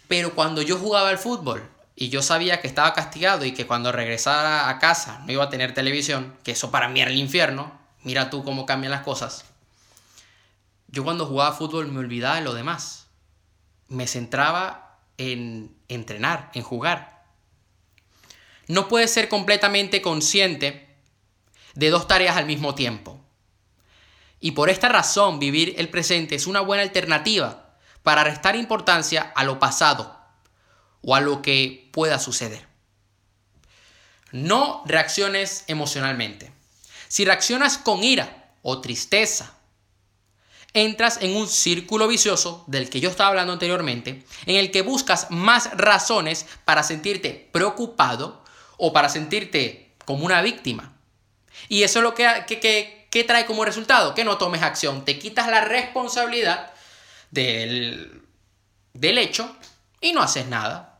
Pero 0.07 0.35
cuando 0.35 0.61
yo 0.61 0.77
jugaba 0.77 1.09
al 1.09 1.17
fútbol, 1.17 1.69
y 1.95 2.09
yo 2.09 2.21
sabía 2.21 2.59
que 2.59 2.67
estaba 2.67 2.93
castigado 2.93 3.45
y 3.45 3.53
que 3.53 3.67
cuando 3.67 3.91
regresara 3.91 4.69
a 4.69 4.79
casa 4.79 5.21
no 5.25 5.31
iba 5.31 5.43
a 5.43 5.49
tener 5.49 5.73
televisión, 5.73 6.35
que 6.43 6.51
eso 6.51 6.71
para 6.71 6.89
mí 6.89 7.01
era 7.01 7.11
el 7.11 7.17
infierno, 7.17 7.71
mira 8.03 8.29
tú 8.29 8.43
cómo 8.43 8.65
cambian 8.65 8.91
las 8.91 9.03
cosas. 9.03 9.45
Yo 10.87 11.03
cuando 11.03 11.25
jugaba 11.25 11.55
fútbol 11.55 11.87
me 11.87 11.99
olvidaba 11.99 12.35
de 12.35 12.41
lo 12.41 12.53
demás. 12.53 13.02
Me 13.87 14.07
centraba 14.07 14.99
en 15.17 15.75
entrenar, 15.87 16.51
en 16.53 16.63
jugar. 16.63 17.25
No 18.67 18.87
puedes 18.87 19.11
ser 19.11 19.29
completamente 19.29 20.01
consciente 20.01 20.97
de 21.75 21.89
dos 21.89 22.07
tareas 22.07 22.37
al 22.37 22.45
mismo 22.45 22.75
tiempo. 22.75 23.19
Y 24.39 24.51
por 24.51 24.69
esta 24.69 24.89
razón 24.89 25.39
vivir 25.39 25.75
el 25.77 25.89
presente 25.89 26.35
es 26.35 26.47
una 26.47 26.61
buena 26.61 26.83
alternativa 26.83 27.77
para 28.03 28.23
restar 28.23 28.55
importancia 28.55 29.31
a 29.35 29.43
lo 29.43 29.59
pasado 29.59 30.19
o 31.01 31.15
a 31.15 31.21
lo 31.21 31.41
que 31.41 31.89
pueda 31.93 32.19
suceder. 32.19 32.67
No 34.31 34.83
reacciones 34.85 35.63
emocionalmente. 35.67 36.51
Si 37.07 37.23
reaccionas 37.23 37.77
con 37.77 38.03
ira 38.03 38.51
o 38.63 38.81
tristeza, 38.81 39.53
entras 40.73 41.19
en 41.21 41.35
un 41.35 41.47
círculo 41.47 42.07
vicioso 42.07 42.63
del 42.67 42.89
que 42.89 42.99
yo 42.99 43.09
estaba 43.09 43.29
hablando 43.29 43.53
anteriormente, 43.53 44.23
en 44.45 44.55
el 44.55 44.71
que 44.71 44.81
buscas 44.81 45.29
más 45.29 45.75
razones 45.77 46.47
para 46.65 46.83
sentirte 46.83 47.49
preocupado 47.51 48.43
o 48.77 48.91
para 48.91 49.09
sentirte 49.09 49.93
como 50.05 50.25
una 50.25 50.41
víctima. 50.41 50.93
Y 51.69 51.83
eso 51.83 51.99
es 51.99 52.03
lo 52.03 52.13
que, 52.15 52.25
que, 53.09 53.23
trae 53.23 53.45
como 53.45 53.65
resultado, 53.65 54.15
que 54.15 54.23
no 54.23 54.37
tomes 54.37 54.63
acción, 54.63 55.05
te 55.05 55.19
quitas 55.19 55.47
la 55.47 55.61
responsabilidad 55.61 56.73
del, 57.29 58.23
del 58.93 59.17
hecho 59.19 59.55
y 60.01 60.13
no 60.13 60.21
haces 60.21 60.47
nada. 60.47 60.99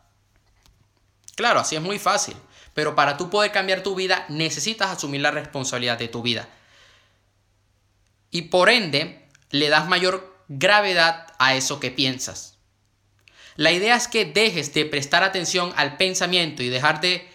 Claro, 1.35 1.59
así 1.59 1.75
es 1.75 1.81
muy 1.81 1.97
fácil. 1.97 2.35
Pero 2.75 2.95
para 2.95 3.17
tú 3.17 3.29
poder 3.29 3.51
cambiar 3.51 3.83
tu 3.83 3.95
vida, 3.95 4.25
necesitas 4.29 4.89
asumir 4.89 5.21
la 5.21 5.31
responsabilidad 5.31 5.97
de 5.97 6.07
tu 6.07 6.21
vida. 6.21 6.47
Y 8.31 8.43
por 8.43 8.69
ende, 8.69 9.22
le 9.53 9.69
das 9.69 9.87
mayor 9.87 10.35
gravedad 10.47 11.27
a 11.37 11.53
eso 11.53 11.79
que 11.79 11.91
piensas. 11.91 12.57
La 13.55 13.71
idea 13.71 13.95
es 13.95 14.07
que 14.07 14.25
dejes 14.25 14.73
de 14.73 14.83
prestar 14.83 15.23
atención 15.23 15.71
al 15.75 15.95
pensamiento 15.97 16.63
y 16.63 16.69
dejar 16.69 17.01
de 17.01 17.29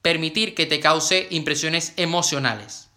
permitir 0.00 0.54
que 0.54 0.66
te 0.66 0.78
cause 0.78 1.26
impresiones 1.30 1.92
emocionales. 1.96 2.90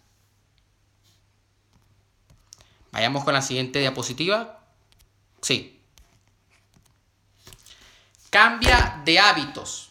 Vayamos 2.92 3.24
con 3.24 3.34
la 3.34 3.42
siguiente 3.42 3.80
diapositiva. 3.80 4.60
Sí. 5.42 5.82
Cambia 8.30 9.02
de 9.04 9.18
hábitos. 9.18 9.90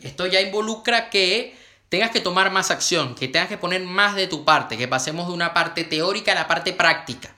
Esto 0.00 0.26
ya 0.26 0.40
involucra 0.40 1.08
que 1.08 1.56
tengas 1.88 2.10
que 2.10 2.20
tomar 2.20 2.50
más 2.50 2.72
acción, 2.72 3.14
que 3.14 3.28
tengas 3.28 3.48
que 3.48 3.58
poner 3.58 3.82
más 3.82 4.16
de 4.16 4.26
tu 4.26 4.44
parte, 4.44 4.76
que 4.76 4.88
pasemos 4.88 5.28
de 5.28 5.34
una 5.34 5.54
parte 5.54 5.84
teórica 5.84 6.32
a 6.32 6.34
la 6.34 6.48
parte 6.48 6.72
práctica. 6.72 7.33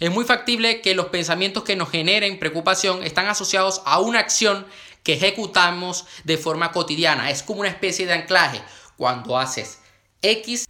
Es 0.00 0.10
muy 0.12 0.24
factible 0.24 0.80
que 0.80 0.94
los 0.94 1.06
pensamientos 1.06 1.64
que 1.64 1.76
nos 1.76 1.90
generen 1.90 2.38
preocupación 2.38 3.02
están 3.02 3.26
asociados 3.26 3.82
a 3.84 3.98
una 3.98 4.20
acción 4.20 4.66
que 5.02 5.14
ejecutamos 5.14 6.06
de 6.24 6.38
forma 6.38 6.70
cotidiana. 6.70 7.30
Es 7.30 7.42
como 7.42 7.60
una 7.60 7.68
especie 7.68 8.06
de 8.06 8.12
anclaje. 8.12 8.62
Cuando 8.96 9.38
haces 9.38 9.80
X, 10.22 10.66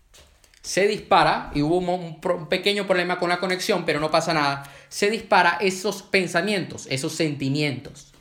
se 0.62 0.87
dispara, 0.87 1.50
y 1.54 1.62
hubo 1.62 1.78
un, 1.78 2.20
pequeño 2.49 2.87
problema 2.87 3.18
con 3.18 3.28
la 3.28 3.40
conexión, 3.40 3.85
pero 3.85 4.00
no 4.00 4.11
pasa 4.11 4.35
nada, 4.35 4.70
se 4.88 5.11
dispara 5.11 5.58
esos 5.61 6.02
pensamientos, 6.02 6.87
esos 6.90 7.12
sentimientos. 7.14 8.12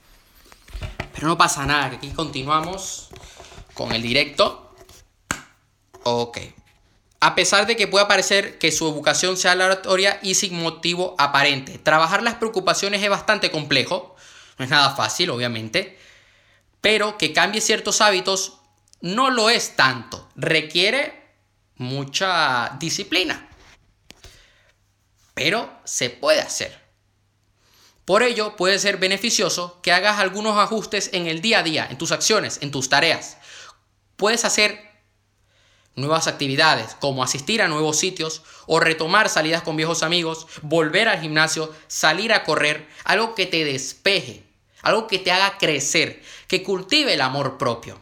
Pero 1.13 1.27
no 1.27 1.37
pasa 1.37 1.65
nada, 1.65 1.87
aquí 1.87 2.09
continuamos 2.09 3.09
con 3.73 3.91
el 3.91 4.01
directo. 4.01 4.73
Ok. 6.03 6.37
A 7.19 7.33
pesar 7.33 7.65
de 7.65 7.75
que 7.75 7.87
pueda 7.87 8.07
parecer 8.07 8.59
que 8.59 8.71
su 8.71 8.87
educación 8.87 9.37
sea 9.37 9.53
aleatoria 9.53 10.19
y 10.21 10.35
sin 10.35 10.61
motivo 10.61 11.15
aparente. 11.17 11.79
Trabajar 11.79 12.21
las 12.21 12.35
preocupaciones 12.35 13.01
es 13.01 13.09
bastante 13.09 13.49
complejo. 13.49 14.15
No 14.57 14.65
es 14.65 14.71
nada 14.71 14.95
fácil, 14.95 15.31
obviamente. 15.31 15.97
Pero 16.81 17.17
que 17.17 17.33
cambie 17.33 17.61
ciertos 17.61 18.01
hábitos 18.01 18.59
no 19.01 19.31
lo 19.31 19.49
es 19.49 19.75
tanto. 19.75 20.29
Requiere 20.35 21.27
mucha 21.75 22.75
disciplina. 22.79 23.49
Pero 25.33 25.71
se 25.85 26.09
puede 26.09 26.41
hacer. 26.41 26.87
Por 28.05 28.23
ello, 28.23 28.55
puede 28.55 28.79
ser 28.79 28.97
beneficioso 28.97 29.81
que 29.81 29.91
hagas 29.91 30.19
algunos 30.19 30.57
ajustes 30.57 31.09
en 31.13 31.27
el 31.27 31.41
día 31.41 31.59
a 31.59 31.63
día, 31.63 31.87
en 31.89 31.97
tus 31.97 32.11
acciones, 32.11 32.59
en 32.61 32.71
tus 32.71 32.89
tareas. 32.89 33.37
Puedes 34.15 34.45
hacer 34.45 34.86
nuevas 35.97 36.27
actividades, 36.27 36.95
como 36.99 37.23
asistir 37.23 37.61
a 37.61 37.67
nuevos 37.67 37.97
sitios 37.97 38.43
o 38.67 38.79
retomar 38.79 39.29
salidas 39.29 39.63
con 39.63 39.75
viejos 39.75 40.03
amigos, 40.03 40.47
volver 40.61 41.09
al 41.09 41.19
gimnasio, 41.19 41.73
salir 41.87 42.31
a 42.31 42.43
correr, 42.43 42.87
algo 43.03 43.35
que 43.35 43.47
te 43.47 43.65
despeje, 43.65 44.43
algo 44.83 45.07
que 45.07 45.17
te 45.19 45.31
haga 45.31 45.57
crecer, 45.57 46.21
que 46.47 46.63
cultive 46.63 47.15
el 47.15 47.21
amor 47.21 47.57
propio. 47.57 47.99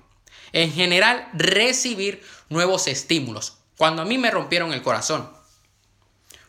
En 0.51 0.71
general, 0.71 1.29
recibir 1.33 2.21
nuevos 2.49 2.87
estímulos. 2.87 3.57
Cuando 3.77 4.01
a 4.01 4.05
mí 4.05 4.17
me 4.17 4.29
rompieron 4.29 4.73
el 4.73 4.81
corazón, 4.81 5.29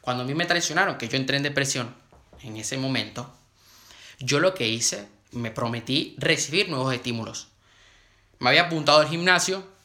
cuando 0.00 0.24
a 0.24 0.26
mí 0.26 0.34
me 0.34 0.46
traicionaron, 0.46 0.98
que 0.98 1.08
yo 1.08 1.16
entré 1.16 1.36
en 1.36 1.44
depresión 1.44 1.94
en 2.42 2.56
ese 2.56 2.76
momento, 2.76 3.32
yo 4.18 4.40
lo 4.40 4.52
que 4.52 4.68
hice, 4.68 5.08
me 5.30 5.52
prometí 5.52 6.16
recibir 6.18 6.68
nuevos 6.68 6.92
estímulos. 6.92 7.48
Me 8.40 8.48
había 8.48 8.62
apuntado 8.62 8.98
al 8.98 9.08
gimnasio, 9.08 9.75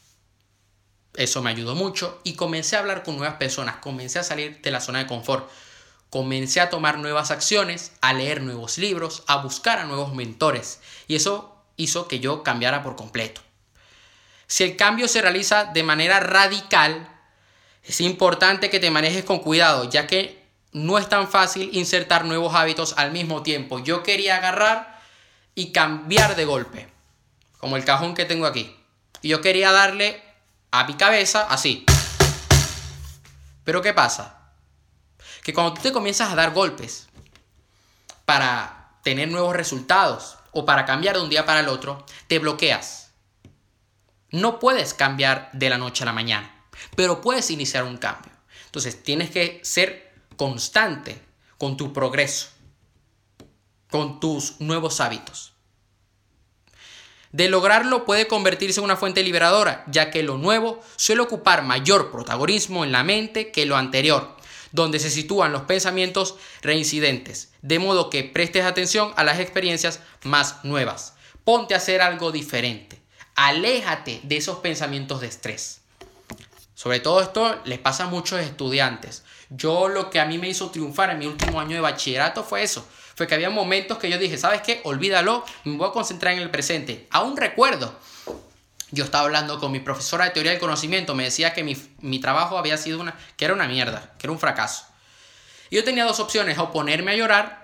eso 1.14 1.42
me 1.42 1.50
ayudó 1.50 1.74
mucho 1.74 2.20
y 2.24 2.34
comencé 2.34 2.76
a 2.76 2.80
hablar 2.80 3.02
con 3.02 3.16
nuevas 3.16 3.36
personas, 3.36 3.76
comencé 3.76 4.18
a 4.18 4.24
salir 4.24 4.60
de 4.62 4.70
la 4.70 4.80
zona 4.80 5.00
de 5.00 5.06
confort, 5.06 5.50
comencé 6.10 6.60
a 6.60 6.70
tomar 6.70 6.98
nuevas 6.98 7.30
acciones, 7.30 7.92
a 8.00 8.12
leer 8.12 8.42
nuevos 8.42 8.78
libros, 8.78 9.22
a 9.26 9.36
buscar 9.36 9.78
a 9.78 9.84
nuevos 9.84 10.14
mentores 10.14 10.80
y 11.08 11.16
eso 11.16 11.56
hizo 11.76 12.08
que 12.08 12.20
yo 12.20 12.42
cambiara 12.42 12.82
por 12.82 12.96
completo. 12.96 13.40
Si 14.46 14.64
el 14.64 14.76
cambio 14.76 15.08
se 15.08 15.22
realiza 15.22 15.64
de 15.64 15.82
manera 15.82 16.20
radical, 16.20 17.08
es 17.84 18.00
importante 18.00 18.70
que 18.70 18.80
te 18.80 18.90
manejes 18.90 19.24
con 19.24 19.38
cuidado, 19.38 19.88
ya 19.88 20.06
que 20.06 20.42
no 20.72 20.98
es 20.98 21.08
tan 21.08 21.28
fácil 21.28 21.70
insertar 21.72 22.24
nuevos 22.24 22.54
hábitos 22.54 22.94
al 22.96 23.12
mismo 23.12 23.42
tiempo. 23.42 23.78
Yo 23.78 24.02
quería 24.02 24.36
agarrar 24.36 25.00
y 25.54 25.72
cambiar 25.72 26.36
de 26.36 26.44
golpe, 26.44 26.88
como 27.58 27.76
el 27.76 27.84
cajón 27.84 28.14
que 28.14 28.24
tengo 28.24 28.46
aquí. 28.46 28.74
Yo 29.22 29.40
quería 29.40 29.72
darle 29.72 30.22
a 30.72 30.84
mi 30.84 30.94
cabeza 30.94 31.46
así. 31.48 31.84
Pero 33.62 33.82
¿qué 33.82 33.92
pasa? 33.92 34.54
Que 35.44 35.52
cuando 35.52 35.74
tú 35.74 35.82
te 35.82 35.92
comienzas 35.92 36.32
a 36.32 36.34
dar 36.34 36.52
golpes 36.52 37.08
para 38.24 38.96
tener 39.04 39.28
nuevos 39.28 39.54
resultados 39.54 40.38
o 40.50 40.64
para 40.64 40.84
cambiar 40.84 41.16
de 41.16 41.22
un 41.22 41.28
día 41.28 41.46
para 41.46 41.60
el 41.60 41.68
otro, 41.68 42.04
te 42.26 42.38
bloqueas. 42.38 43.12
No 44.30 44.58
puedes 44.58 44.94
cambiar 44.94 45.50
de 45.52 45.68
la 45.68 45.78
noche 45.78 46.04
a 46.04 46.06
la 46.06 46.12
mañana, 46.12 46.66
pero 46.96 47.20
puedes 47.20 47.50
iniciar 47.50 47.84
un 47.84 47.98
cambio. 47.98 48.32
Entonces 48.64 49.02
tienes 49.02 49.30
que 49.30 49.60
ser 49.62 50.14
constante 50.36 51.22
con 51.58 51.76
tu 51.76 51.92
progreso, 51.92 52.48
con 53.90 54.20
tus 54.20 54.58
nuevos 54.60 55.00
hábitos. 55.00 55.51
De 57.32 57.48
lograrlo 57.48 58.04
puede 58.04 58.28
convertirse 58.28 58.80
en 58.80 58.84
una 58.84 58.96
fuente 58.96 59.22
liberadora, 59.22 59.84
ya 59.86 60.10
que 60.10 60.22
lo 60.22 60.36
nuevo 60.36 60.80
suele 60.96 61.22
ocupar 61.22 61.62
mayor 61.62 62.10
protagonismo 62.10 62.84
en 62.84 62.92
la 62.92 63.04
mente 63.04 63.50
que 63.50 63.64
lo 63.64 63.76
anterior, 63.76 64.36
donde 64.70 64.98
se 64.98 65.10
sitúan 65.10 65.50
los 65.50 65.62
pensamientos 65.62 66.36
reincidentes, 66.60 67.50
de 67.62 67.78
modo 67.78 68.10
que 68.10 68.22
prestes 68.22 68.64
atención 68.64 69.12
a 69.16 69.24
las 69.24 69.40
experiencias 69.40 70.00
más 70.24 70.62
nuevas. 70.62 71.14
Ponte 71.44 71.72
a 71.72 71.78
hacer 71.78 72.02
algo 72.02 72.32
diferente. 72.32 73.00
Aléjate 73.34 74.20
de 74.24 74.36
esos 74.36 74.58
pensamientos 74.58 75.22
de 75.22 75.28
estrés. 75.28 75.80
Sobre 76.74 77.00
todo 77.00 77.22
esto 77.22 77.60
les 77.64 77.78
pasa 77.78 78.04
a 78.04 78.08
muchos 78.08 78.40
estudiantes. 78.40 79.22
Yo 79.48 79.88
lo 79.88 80.10
que 80.10 80.20
a 80.20 80.26
mí 80.26 80.36
me 80.36 80.48
hizo 80.48 80.70
triunfar 80.70 81.10
en 81.10 81.18
mi 81.18 81.26
último 81.26 81.60
año 81.60 81.76
de 81.76 81.80
bachillerato 81.80 82.44
fue 82.44 82.62
eso. 82.62 82.86
Fue 83.14 83.26
que 83.26 83.34
había 83.34 83.50
momentos 83.50 83.98
que 83.98 84.10
yo 84.10 84.18
dije, 84.18 84.38
¿sabes 84.38 84.62
qué? 84.62 84.80
Olvídalo, 84.84 85.44
me 85.64 85.76
voy 85.76 85.88
a 85.88 85.92
concentrar 85.92 86.34
en 86.34 86.40
el 86.40 86.50
presente. 86.50 87.06
Aún 87.10 87.36
recuerdo, 87.36 87.98
yo 88.90 89.04
estaba 89.04 89.24
hablando 89.24 89.58
con 89.58 89.72
mi 89.72 89.80
profesora 89.80 90.26
de 90.26 90.30
teoría 90.30 90.52
del 90.52 90.60
conocimiento, 90.60 91.14
me 91.14 91.24
decía 91.24 91.54
que 91.54 91.64
mi, 91.64 92.18
trabajo 92.20 92.58
había 92.58 92.76
sido 92.76 93.00
una, 93.00 93.16
que 93.36 93.46
era 93.46 93.54
una 93.54 93.66
mierda, 93.66 94.14
que 94.18 94.26
era 94.26 94.32
un 94.32 94.38
fracaso. 94.38 94.84
Y 95.70 95.76
yo 95.76 95.84
tenía 95.84 96.04
dos 96.04 96.20
opciones, 96.20 96.58
o 96.58 96.70
ponerme 96.70 97.12
a 97.12 97.16
llorar 97.16 97.62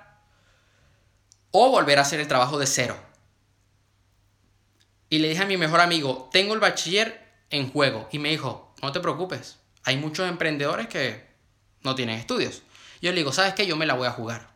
o 1.51 1.71
volver 1.71 1.99
a 1.99 2.03
hacer 2.03 2.21
el 2.21 2.29
trabajo 2.29 2.59
de 2.59 2.67
cero. 2.67 2.97
Y 5.11 5.19
le 5.19 5.29
dije 5.29 5.43
a 5.43 5.47
mi 5.47 5.57
mejor 5.57 5.81
amigo, 5.81 6.29
tengo 6.33 6.55
el 6.55 6.61
bachiller 6.61 7.27
en 7.51 7.71
juego. 7.71 8.09
Y 8.13 8.19
me 8.19 8.31
dijo, 8.31 8.75
no 8.83 8.93
te 8.93 9.01
preocupes, 9.01 9.59
hay 9.85 9.97
muchos 9.97 10.29
emprendedores 10.29 10.89
que 10.89 11.27
no 11.83 11.95
tienen 11.95 12.19
estudios. 12.19 12.63
Yo 13.01 13.11
le 13.11 13.19
digo, 13.19 13.33
¿sabes 13.33 13.55
qué? 13.55 13.67
Yo 13.67 13.77
me 13.77 13.87
la 13.87 13.95
voy 13.95 14.07
a 14.07 14.13
jugar. 14.13 14.49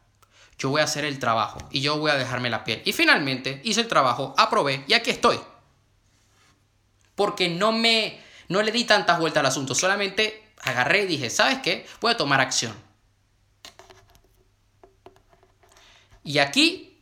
Yo 0.59 0.71
voy 0.71 0.81
a 0.81 0.85
hacer 0.85 1.05
el 1.05 1.19
trabajo 1.19 1.59
y 1.71 1.81
yo 1.81 1.99
voy 1.99 2.11
a 2.11 2.17
dejarme 2.17 2.51
la 2.51 2.65
piel. 2.65 2.83
Y 2.85 2.93
finalmente 2.93 3.61
hice 3.65 3.81
el 3.81 3.89
trabajo, 3.89 4.35
aprobé 4.37 4.85
y 4.87 4.95
aquí 4.95 5.11
estoy. 5.11 5.41
Porque 7.15 7.49
no 7.49 7.73
me 7.73 8.21
no 8.49 8.63
le 8.63 8.71
di 8.71 8.85
tantas 8.85 9.19
vueltas 9.19 9.41
al 9.41 9.47
asunto, 9.47 9.75
solamente 9.75 10.53
agarré 10.63 11.03
y 11.03 11.07
dije, 11.07 11.31
¿sabes 11.31 11.59
qué? 11.63 11.87
Voy 12.01 12.13
a 12.13 12.17
tomar 12.17 12.41
acción. 12.41 12.75
Y 16.23 16.39
aquí 16.39 17.01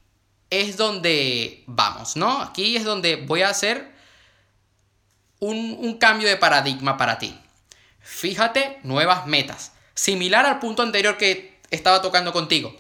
es 0.49 0.77
donde 0.77 1.65
vamos, 1.67 2.17
¿no? 2.17 2.41
Aquí 2.41 2.77
es 2.77 2.85
donde 2.85 3.17
voy 3.17 3.43
a 3.43 3.51
hacer 3.51 3.93
un, 5.41 5.77
un 5.79 5.99
cambio 5.99 6.29
de 6.29 6.37
paradigma 6.37 6.97
para 6.97 7.19
ti. 7.19 7.39
Fíjate 8.01 8.79
nuevas 8.83 9.27
metas. 9.27 9.73
Similar 9.95 10.47
al 10.47 10.59
punto 10.59 10.83
anterior 10.83 11.19
que 11.19 11.61
estaba 11.71 12.01
tocando 12.01 12.33
contigo. 12.33 12.75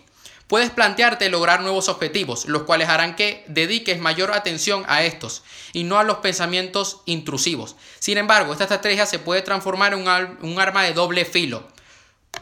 Puedes 0.50 0.70
plantearte 0.70 1.28
lograr 1.28 1.60
nuevos 1.60 1.88
objetivos, 1.88 2.46
los 2.46 2.64
cuales 2.64 2.88
harán 2.88 3.14
que 3.14 3.44
dediques 3.46 4.00
mayor 4.00 4.32
atención 4.32 4.84
a 4.88 5.04
estos 5.04 5.44
y 5.72 5.84
no 5.84 5.96
a 5.96 6.02
los 6.02 6.16
pensamientos 6.16 7.02
intrusivos. 7.06 7.76
Sin 8.00 8.18
embargo, 8.18 8.50
esta 8.50 8.64
estrategia 8.64 9.06
se 9.06 9.20
puede 9.20 9.42
transformar 9.42 9.94
en 9.94 10.00
un, 10.00 10.58
arma 10.58 10.82
de 10.82 10.92
doble 10.92 11.24
filo. 11.24 11.68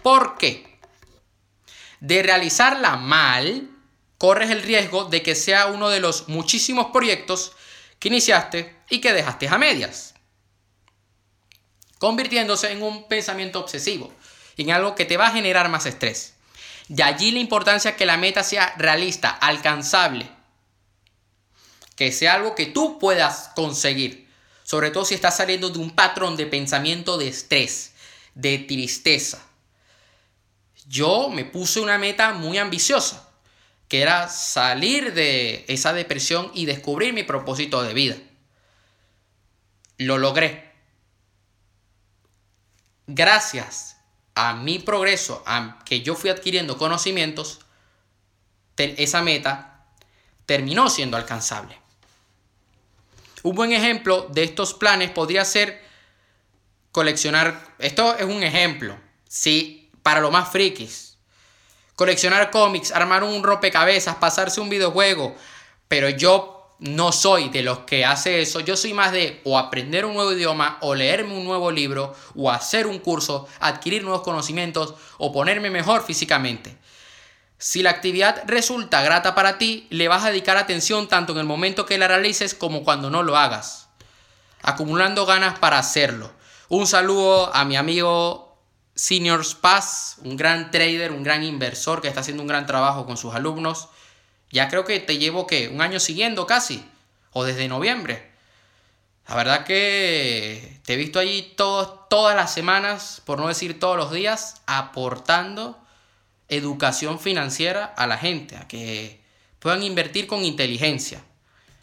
¿Por 0.03 0.39
qué? 0.39 0.79
De 2.01 2.23
realizarla 2.23 2.97
mal, 2.97 3.69
corres 4.17 4.49
el 4.49 4.63
riesgo 4.63 5.05
de 5.05 5.23
que 5.23 5.35
sea 5.35 5.67
uno 5.67 5.91
de 5.91 6.01
los 6.01 6.29
muchísimos 6.31 6.87
proyectos 6.87 7.53
que 7.99 8.09
iniciaste 8.09 8.75
y 8.89 9.03
que 9.03 9.13
dejaste 9.13 9.49
a 9.49 9.59
medias, 9.59 10.15
convirtiéndose 11.99 12.73
en 12.73 12.83
un 12.83 13.07
pensamiento 13.07 13.61
obsesivo 13.61 14.11
en 14.57 14.71
algo 14.71 14.95
que 14.95 15.05
te 15.05 15.19
va 15.19 15.27
a 15.27 15.33
generar 15.33 15.69
más 15.69 15.85
estrés. 15.85 16.38
De 16.89 17.03
allí 17.03 17.31
la 17.31 17.39
importancia 17.39 17.97
que 17.97 18.07
la 18.07 18.17
meta 18.17 18.43
sea 18.43 18.75
realista, 18.79 19.29
alcanzable, 19.29 20.29
que 21.97 22.13
sea 22.13 22.35
algo 22.35 22.55
que 22.55 22.67
tú 22.67 22.99
puedas 22.99 23.51
conseguir, 23.55 24.27
sobre 24.65 24.91
todo 24.91 25.05
si 25.05 25.15
estás 25.15 25.37
saliendo 25.37 25.69
de 25.69 25.79
un 25.79 25.91
patrón 25.91 26.37
de 26.37 26.47
pensamiento 26.47 27.19
de 27.19 27.29
estrés, 27.29 27.93
de 28.35 28.59
tristeza. 28.59 29.45
Yo 30.87 31.29
me 31.29 31.45
puse 31.45 31.81
una 31.81 31.99
meta 31.99 32.33
muy 32.33 32.57
ambiciosa, 32.57 33.29
que 33.89 34.01
era 34.01 34.29
salir 34.29 35.13
de 35.13 35.67
esa 35.69 35.93
depresión 35.93 36.51
y 36.55 36.65
descubrir 36.65 37.13
mi 37.13 37.23
propósito 37.23 37.83
de 37.83 37.93
vida. 37.93 38.17
Lo 39.99 40.17
logré. 40.17 40.73
Gracias 43.07 43.98
a 44.41 44.55
mi 44.55 44.79
progreso, 44.79 45.43
a 45.47 45.81
que 45.85 46.03
yo 46.03 46.15
fui 46.15 46.31
adquiriendo 46.31 46.79
conocimientos, 46.79 47.59
esa 48.77 49.21
meta 49.21 49.85
terminó 50.47 50.89
siendo 50.89 51.17
alcanzable. 51.17 51.77
Un 53.43 53.57
buen 53.57 53.73
ejemplo 53.73 54.29
de 54.31 54.45
estos 54.45 54.75
planes 54.75 55.11
podría 55.11 55.45
ser 55.45 55.83
coleccionar, 56.93 57.75
esto 57.81 58.17
es 58.17 58.27
un 58.27 58.45
ejemplo, 58.45 58.97
sí, 59.29 59.91
para 60.05 60.21
lo 60.21 60.31
más 60.31 60.51
frikis. 60.51 61.19
Coleccionar 61.97 62.53
cómics, 62.53 62.93
armar 62.93 63.25
un 63.25 63.43
rompecabezas, 63.43 64.17
pasarse 64.17 64.61
un 64.61 64.69
videojuego, 64.69 65.35
pero 65.89 66.11
yo 66.11 66.58
no 66.79 67.11
soy 67.13 67.49
de 67.49 67.63
los 67.63 67.81
que 67.81 68.05
hace 68.05 68.41
eso, 68.41 68.61
yo 68.61 68.77
soy 68.77 68.95
más 68.95 69.13
de 69.13 69.41
o 69.45 69.59
aprender 69.59 70.05
un 70.05 70.15
nuevo 70.15 70.33
idioma, 70.33 70.79
o 70.81 70.95
leerme 70.95 71.37
un 71.37 71.45
nuevo 71.45 71.71
libro, 71.71 72.15
o 72.37 72.51
hacer 72.51 72.87
un 72.87 72.99
curso, 72.99 73.49
adquirir 73.61 74.05
nuevos 74.05 74.23
conocimientos, 74.23 74.95
o 75.19 75.33
ponerme 75.33 75.71
mejor 75.71 76.05
físicamente. 76.05 76.77
Si 77.59 77.83
la 77.83 77.91
actividad 77.91 78.45
resulta 78.47 79.03
grata 79.03 79.35
para 79.35 79.59
ti, 79.59 79.89
le 79.91 80.07
vas 80.07 80.25
a 80.25 80.31
dedicar 80.31 80.57
atención 80.57 81.09
tanto 81.09 81.33
en 81.33 81.39
el 81.39 81.45
momento 81.45 81.87
que 81.87 81.99
la 81.99 82.07
realices 82.07 82.55
como 82.55 82.85
cuando 82.85 83.11
no 83.11 83.25
lo 83.25 83.37
hagas, 83.37 83.89
acumulando 84.63 85.27
ganas 85.27 85.59
para 85.59 85.79
hacerlo. 85.79 86.31
Un 86.69 86.87
saludo 86.87 87.53
a 87.55 87.65
mi 87.65 87.77
amigo 87.77 88.49
Senior 88.95 89.45
Paz, 89.61 90.19
un 90.25 90.37
gran 90.37 90.71
trader, 90.71 91.11
un 91.11 91.25
gran 91.25 91.43
inversor 91.43 92.01
que 92.01 92.09
está 92.09 92.21
haciendo 92.21 92.43
un 92.43 92.49
gran 92.49 92.67
trabajo 92.67 93.07
con 93.07 93.17
sus 93.17 93.35
alumnos. 93.35 93.89
Ya 94.51 94.69
creo 94.69 94.85
que 94.85 95.01
te 95.01 95.19
llevo, 95.19 95.47
¿qué? 95.47 95.69
Un 95.69 95.81
año 95.81 96.01
siguiendo 96.01 96.47
casi. 96.47 96.85
O 97.33 97.45
desde 97.45 97.69
noviembre. 97.69 98.31
La 99.29 99.35
verdad 99.35 99.65
que 99.65 100.81
te 100.85 100.95
he 100.95 100.97
visto 100.97 101.19
allí 101.19 101.55
todas 101.55 102.35
las 102.35 102.53
semanas, 102.53 103.21
por 103.27 103.39
no 103.39 103.49
decir 103.49 103.79
todos 103.79 103.97
los 103.97 104.11
días, 104.11 104.63
aportando 104.67 105.79
educación 106.49 107.21
financiera 107.21 107.85
a 107.85 108.07
la 108.07 108.17
gente, 108.17 108.57
a 108.57 108.67
que 108.67 109.21
puedan 109.59 109.83
invertir 109.83 110.27
con 110.27 110.45
inteligencia. 110.45 111.23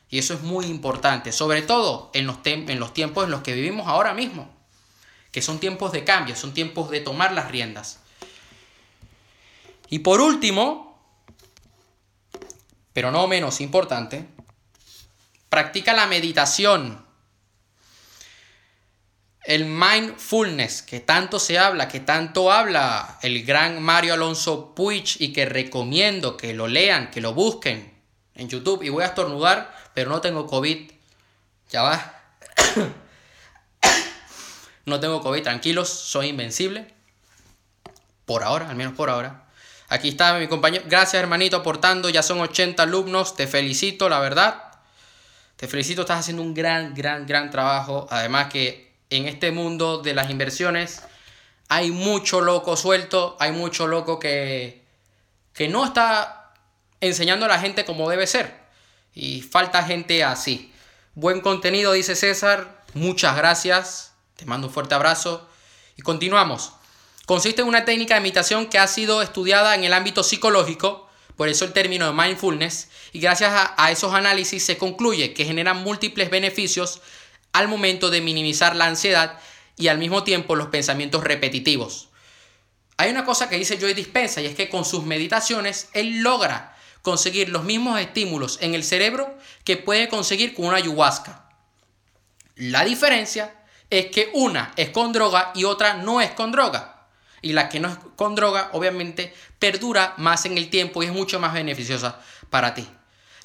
Y 0.10 0.18
eso 0.18 0.34
es 0.34 0.42
muy 0.42 0.66
importante, 0.66 1.32
sobre 1.32 1.62
todo 1.62 2.10
en 2.14 2.26
los, 2.26 2.38
en 2.44 2.80
los 2.80 2.94
tiempos 2.94 3.26
en 3.26 3.32
los 3.32 3.42
que 3.42 3.54
vivimos 3.54 3.88
ahora 3.88 4.14
mismo, 4.16 4.52
que 5.32 5.44
son 5.44 5.60
tiempos 5.60 5.92
de 5.92 6.04
cambio, 6.04 6.36
son 6.36 6.54
tiempos 6.54 6.90
de 6.90 7.02
tomar 7.02 7.32
las 7.32 7.52
riendas. 7.52 8.00
Y 9.90 10.00
por 10.00 10.20
último, 10.20 10.85
pero 12.96 13.12
no 13.12 13.28
menos 13.28 13.60
importante, 13.60 14.26
practica 15.50 15.92
la 15.92 16.08
meditación. 16.08 17.06
El 19.44 19.66
mindfulness, 19.66 20.82
que 20.82 21.02
tanto 21.02 21.38
se 21.38 21.60
habla, 21.60 21.90
que 21.90 22.00
tanto 22.00 22.54
habla 22.54 23.20
el 23.22 23.44
gran 23.44 23.84
Mario 23.84 24.14
Alonso 24.14 24.74
Puig 24.74 25.18
y 25.20 25.34
que 25.34 25.46
recomiendo 25.46 26.38
que 26.38 26.54
lo 26.54 26.70
lean, 26.70 27.12
que 27.12 27.20
lo 27.20 27.34
busquen 27.34 27.94
en 28.34 28.48
YouTube. 28.48 28.84
Y 28.84 28.88
voy 28.88 29.04
a 29.04 29.08
estornudar, 29.08 29.76
pero 29.94 30.10
no 30.10 30.22
tengo 30.22 30.48
COVID. 30.48 30.90
Ya 31.72 31.82
va. 31.82 32.24
no 34.86 35.02
tengo 35.02 35.20
COVID, 35.20 35.44
tranquilos, 35.44 35.90
soy 35.90 36.28
invencible. 36.28 36.88
Por 38.24 38.46
ahora, 38.46 38.70
al 38.70 38.78
menos 38.78 38.94
por 38.94 39.10
ahora. 39.10 39.45
Aquí 39.90 40.10
está 40.10 40.38
mi 40.40 40.48
compañero. 40.48 40.84
Gracias, 40.88 41.22
hermanito, 41.22 41.58
aportando. 41.58 42.10
Ya 42.10 42.24
son 42.24 42.40
80 42.40 42.84
alumnos. 42.84 43.36
Te 43.36 43.48
felicito, 43.48 44.10
la 44.10 44.20
verdad. 44.20 44.64
Te 45.56 45.68
felicito, 45.68 46.02
estás 46.02 46.20
haciendo 46.20 46.42
un 46.42 46.54
gran, 46.54 46.94
gran, 46.94 47.26
gran 47.26 47.50
trabajo. 47.52 48.08
Además 48.10 48.52
que 48.52 48.94
en 49.10 49.28
este 49.28 49.52
mundo 49.52 50.00
de 50.00 50.14
las 50.14 50.30
inversiones 50.30 51.04
hay 51.68 51.92
mucho 51.92 52.42
loco 52.42 52.76
suelto, 52.76 53.38
hay 53.40 53.52
mucho 53.52 53.88
loco 53.88 54.20
que, 54.20 54.84
que 55.54 55.68
no 55.68 55.86
está 55.86 56.54
enseñando 57.00 57.46
a 57.46 57.50
la 57.50 57.60
gente 57.60 57.86
como 57.86 58.10
debe 58.10 58.28
ser. 58.28 58.66
Y 59.14 59.42
falta 59.42 59.84
gente 59.84 60.24
así. 60.24 60.74
Buen 61.14 61.42
contenido, 61.42 61.94
dice 61.94 62.16
César. 62.16 62.84
Muchas 62.94 63.38
gracias. 63.38 64.14
Te 64.36 64.46
mando 64.46 64.68
un 64.68 64.74
fuerte 64.74 64.96
abrazo. 64.96 65.48
Y 65.96 66.02
continuamos. 66.02 66.74
Consiste 67.26 67.64
en 67.64 67.68
una 67.68 67.86
técnica 67.86 68.14
de 68.14 68.22
meditación 68.22 68.68
que 68.68 68.78
ha 68.78 68.88
sido 68.88 69.22
estudiada 69.24 69.74
en 69.74 69.84
el 69.84 69.94
ámbito 69.94 70.24
psicológico, 70.24 71.10
por 71.36 71.50
eso 71.50 71.66
el 71.66 71.74
término 71.74 72.06
de 72.06 72.14
mindfulness, 72.14 72.90
y 73.14 73.20
gracias 73.20 73.52
a, 73.76 73.92
esos 73.92 74.14
análisis 74.14 74.64
se 74.64 74.78
concluye 74.78 75.34
que 75.34 75.46
genera 75.46 75.74
múltiples 75.74 76.30
beneficios 76.30 77.02
al 77.52 77.68
momento 77.68 78.12
de 78.12 78.22
minimizar 78.22 78.76
la 78.76 78.86
ansiedad 78.86 79.40
y 79.76 79.88
al 79.88 79.98
mismo 79.98 80.24
tiempo 80.24 80.56
los 80.56 80.68
pensamientos 80.68 81.24
repetitivos. 81.24 82.10
Hay 82.98 83.10
una 83.10 83.26
cosa 83.26 83.50
que 83.50 83.58
dice 83.58 83.78
Joy 83.80 83.94
Dispensa 83.94 84.42
y 84.42 84.46
es 84.46 84.56
que 84.56 84.70
con 84.70 84.86
sus 84.86 85.04
meditaciones 85.04 85.90
él 85.94 86.20
logra 86.22 86.78
conseguir 87.02 87.50
los 87.50 87.64
mismos 87.64 88.00
estímulos 88.00 88.60
en 88.62 88.76
el 88.76 88.84
cerebro 88.84 89.36
que 89.64 89.78
puede 89.78 90.08
conseguir 90.10 90.54
con 90.54 90.66
una 90.66 90.78
ayahuasca. 90.78 91.50
La 92.56 92.86
diferencia 92.86 93.56
es 93.90 94.08
que 94.08 94.30
una 94.34 94.74
es 94.76 94.92
con 94.92 95.12
droga 95.12 95.52
y 95.56 95.66
otra 95.66 95.96
no 95.96 96.22
es 96.22 96.32
con 96.32 96.52
droga. 96.52 96.95
Y 97.46 97.54
la 97.54 97.70
que 97.70 97.80
no 97.80 97.90
es 97.90 97.98
con 98.16 98.34
droga, 98.34 98.72
obviamente, 98.74 99.32
perdura 99.60 100.16
más 100.18 100.48
en 100.48 100.58
el 100.58 100.72
tiempo 100.72 101.04
y 101.04 101.06
es 101.06 101.12
mucho 101.12 101.40
más 101.40 101.54
beneficiosa 101.54 102.20
para 102.50 102.74
ti. 102.74 102.90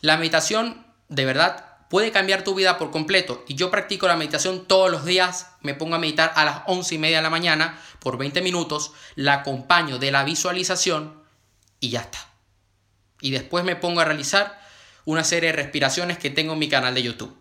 La 0.00 0.16
meditación, 0.16 0.86
de 1.10 1.26
verdad, 1.26 1.76
puede 1.90 2.10
cambiar 2.10 2.42
tu 2.42 2.54
vida 2.54 2.78
por 2.78 2.92
completo. 2.92 3.44
Y 3.46 3.56
yo 3.56 3.70
practico 3.70 4.08
la 4.08 4.16
meditación 4.16 4.64
todos 4.66 4.90
los 4.90 5.04
días. 5.04 5.48
Me 5.60 5.74
pongo 5.74 5.96
a 5.96 5.98
meditar 5.98 6.32
a 6.34 6.46
las 6.46 6.62
once 6.66 6.94
y 6.94 6.98
media 6.98 7.18
de 7.18 7.24
la 7.24 7.28
mañana 7.28 7.78
por 7.98 8.16
20 8.16 8.40
minutos. 8.40 8.92
La 9.16 9.34
acompaño 9.34 9.98
de 9.98 10.10
la 10.10 10.24
visualización 10.24 11.22
y 11.78 11.90
ya 11.90 12.00
está. 12.00 12.26
Y 13.20 13.32
después 13.32 13.66
me 13.66 13.76
pongo 13.76 14.00
a 14.00 14.06
realizar 14.06 14.62
una 15.04 15.24
serie 15.24 15.50
de 15.50 15.56
respiraciones 15.56 16.16
que 16.16 16.30
tengo 16.30 16.54
en 16.54 16.58
mi 16.58 16.70
canal 16.70 16.94
de 16.94 17.02
YouTube. 17.02 17.36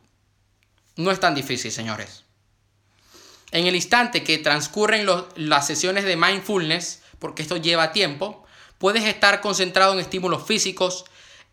No 0.97 1.09
es 1.11 1.21
tan 1.21 1.35
difícil, 1.35 1.71
señores. 1.71 2.25
En 3.51 3.65
el 3.65 3.75
instante 3.75 4.23
que 4.23 4.37
transcurren 4.37 5.07
las 5.35 5.67
sesiones 5.67 6.03
de 6.03 6.15
mindfulness, 6.15 7.01
porque 7.17 7.41
esto 7.41 7.57
lleva 7.57 7.91
tiempo, 7.91 8.45
puedes 8.77 9.03
estar 9.05 9.41
concentrado 9.41 9.93
en 9.93 9.99
estímulos 9.99 10.45
físicos, 10.45 11.05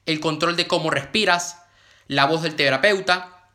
el 0.05 0.21
control 0.21 0.57
de 0.57 0.67
cómo 0.67 0.91
respiras, 0.91 1.63
la 2.07 2.27
voz 2.27 2.43
del 2.43 2.55
terapeuta, 2.55 3.49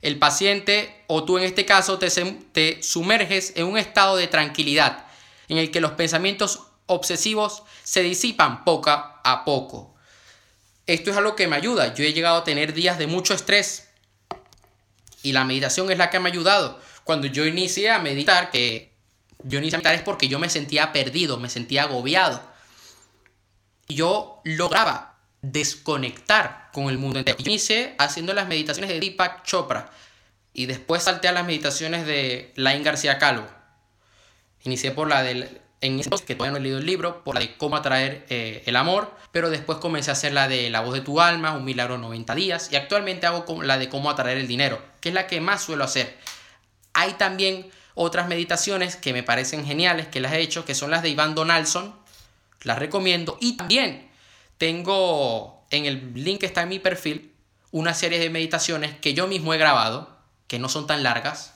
el 0.00 0.18
paciente 0.18 1.04
o 1.06 1.24
tú 1.24 1.38
en 1.38 1.44
este 1.44 1.64
caso 1.64 1.98
te, 1.98 2.10
te 2.52 2.82
sumerges 2.82 3.52
en 3.56 3.66
un 3.66 3.78
estado 3.78 4.16
de 4.16 4.26
tranquilidad 4.26 5.06
en 5.48 5.58
el 5.58 5.70
que 5.70 5.80
los 5.80 5.92
pensamientos 5.92 6.64
obsesivos 6.86 7.62
se 7.84 8.02
disipan 8.02 8.64
poco 8.64 8.90
a 8.90 9.42
poco. 9.44 9.94
Esto 10.86 11.10
es 11.10 11.16
algo 11.16 11.36
que 11.36 11.46
me 11.46 11.54
ayuda. 11.54 11.94
Yo 11.94 12.04
he 12.04 12.12
llegado 12.12 12.38
a 12.38 12.44
tener 12.44 12.72
días 12.72 12.98
de 12.98 13.06
mucho 13.06 13.34
estrés 13.34 13.88
y 15.22 15.32
la 15.32 15.44
meditación 15.44 15.90
es 15.92 15.98
la 15.98 16.10
que 16.10 16.18
me 16.18 16.28
ha 16.28 16.32
ayudado 16.32 16.80
cuando 17.04 17.26
yo 17.26 17.46
inicié 17.46 17.90
a 17.90 17.98
meditar, 17.98 18.50
que 18.50 18.92
yo 19.44 19.58
inicié 19.58 19.76
a 19.76 19.78
meditar 19.78 19.94
es 19.94 20.02
porque 20.02 20.28
yo 20.28 20.38
me 20.38 20.48
sentía 20.48 20.92
perdido, 20.92 21.38
me 21.38 21.48
sentía 21.48 21.84
agobiado. 21.84 22.42
Y 23.88 23.96
yo 23.96 24.40
lograba 24.44 25.18
desconectar 25.42 26.70
con 26.72 26.88
el 26.88 26.98
mundo 26.98 27.18
entero. 27.18 27.38
Yo 27.38 27.50
inicié 27.50 27.94
haciendo 27.98 28.32
las 28.32 28.48
meditaciones 28.48 28.90
de 28.90 29.00
Deepak 29.00 29.44
Chopra 29.44 29.90
y 30.52 30.66
después 30.66 31.02
salté 31.02 31.28
a 31.28 31.32
las 31.32 31.44
meditaciones 31.44 32.06
de 32.06 32.52
Lain 32.56 32.82
García 32.82 33.18
Calvo. 33.18 33.46
Inicié 34.64 34.92
por 34.92 35.08
la 35.08 35.22
del 35.22 35.62
en 35.82 36.00
que 36.00 36.34
todavía 36.36 36.52
no 36.52 36.58
he 36.58 36.60
leído 36.60 36.78
el 36.78 36.86
libro, 36.86 37.24
por 37.24 37.34
la 37.34 37.40
de 37.40 37.56
cómo 37.56 37.74
atraer 37.76 38.24
eh, 38.28 38.62
el 38.66 38.76
amor, 38.76 39.12
pero 39.32 39.50
después 39.50 39.78
comencé 39.78 40.10
a 40.10 40.12
hacer 40.12 40.32
la 40.32 40.46
de 40.46 40.70
La 40.70 40.80
voz 40.80 40.94
de 40.94 41.00
tu 41.00 41.20
alma, 41.20 41.52
Un 41.52 41.64
milagro 41.64 41.98
90 41.98 42.34
días, 42.36 42.68
y 42.70 42.76
actualmente 42.76 43.26
hago 43.26 43.62
la 43.62 43.78
de 43.78 43.88
cómo 43.88 44.08
atraer 44.08 44.38
el 44.38 44.46
dinero, 44.46 44.80
que 45.00 45.08
es 45.08 45.14
la 45.14 45.26
que 45.26 45.40
más 45.40 45.62
suelo 45.62 45.82
hacer. 45.82 46.16
Hay 46.92 47.14
también 47.14 47.70
otras 47.94 48.28
meditaciones 48.28 48.96
que 48.96 49.12
me 49.12 49.22
parecen 49.22 49.66
geniales, 49.66 50.06
que 50.08 50.20
las 50.20 50.32
he 50.32 50.40
hecho, 50.40 50.64
que 50.64 50.74
son 50.74 50.90
las 50.90 51.02
de 51.02 51.10
Iván 51.10 51.34
Donaldson. 51.34 51.94
Las 52.62 52.78
recomiendo. 52.78 53.38
Y 53.40 53.56
también 53.56 54.08
tengo 54.58 55.64
en 55.70 55.86
el 55.86 56.12
link 56.14 56.40
que 56.40 56.46
está 56.46 56.62
en 56.62 56.68
mi 56.68 56.78
perfil 56.78 57.32
una 57.70 57.94
serie 57.94 58.18
de 58.18 58.30
meditaciones 58.30 58.96
que 58.98 59.14
yo 59.14 59.26
mismo 59.26 59.54
he 59.54 59.58
grabado, 59.58 60.16
que 60.46 60.58
no 60.58 60.68
son 60.68 60.86
tan 60.86 61.02
largas, 61.02 61.54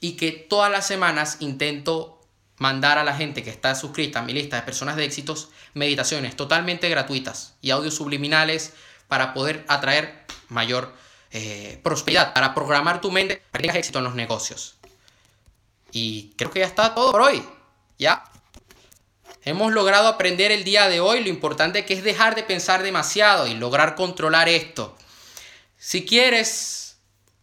y 0.00 0.12
que 0.12 0.32
todas 0.32 0.70
las 0.70 0.86
semanas 0.86 1.38
intento 1.40 2.20
mandar 2.56 2.98
a 2.98 3.04
la 3.04 3.14
gente 3.14 3.42
que 3.42 3.50
está 3.50 3.74
suscrita 3.74 4.18
a 4.18 4.22
mi 4.22 4.32
lista 4.32 4.56
de 4.56 4.62
personas 4.62 4.96
de 4.96 5.04
éxitos 5.04 5.48
meditaciones 5.74 6.36
totalmente 6.36 6.88
gratuitas 6.88 7.54
y 7.62 7.70
audios 7.70 7.94
subliminales 7.94 8.74
para 9.06 9.32
poder 9.32 9.64
atraer 9.68 10.26
mayor 10.48 10.92
eh, 11.30 11.80
prosperidad, 11.82 12.32
para 12.32 12.54
programar 12.54 13.00
tu 13.00 13.10
mente 13.10 13.42
para 13.50 13.60
que 13.60 13.68
tengas 13.68 13.76
éxito 13.76 13.98
en 13.98 14.04
los 14.04 14.14
negocios. 14.14 14.76
Y 15.92 16.32
creo 16.36 16.50
que 16.50 16.60
ya 16.60 16.66
está 16.66 16.94
todo 16.94 17.12
por 17.12 17.22
hoy. 17.22 17.44
Ya. 17.98 18.24
Hemos 19.44 19.72
logrado 19.72 20.08
aprender 20.08 20.52
el 20.52 20.64
día 20.64 20.88
de 20.88 21.00
hoy 21.00 21.22
lo 21.22 21.28
importante 21.28 21.84
que 21.84 21.94
es 21.94 22.02
dejar 22.02 22.34
de 22.34 22.42
pensar 22.42 22.82
demasiado 22.82 23.46
y 23.46 23.54
lograr 23.54 23.94
controlar 23.94 24.48
esto. 24.48 24.96
Si 25.76 26.04
quieres 26.04 26.98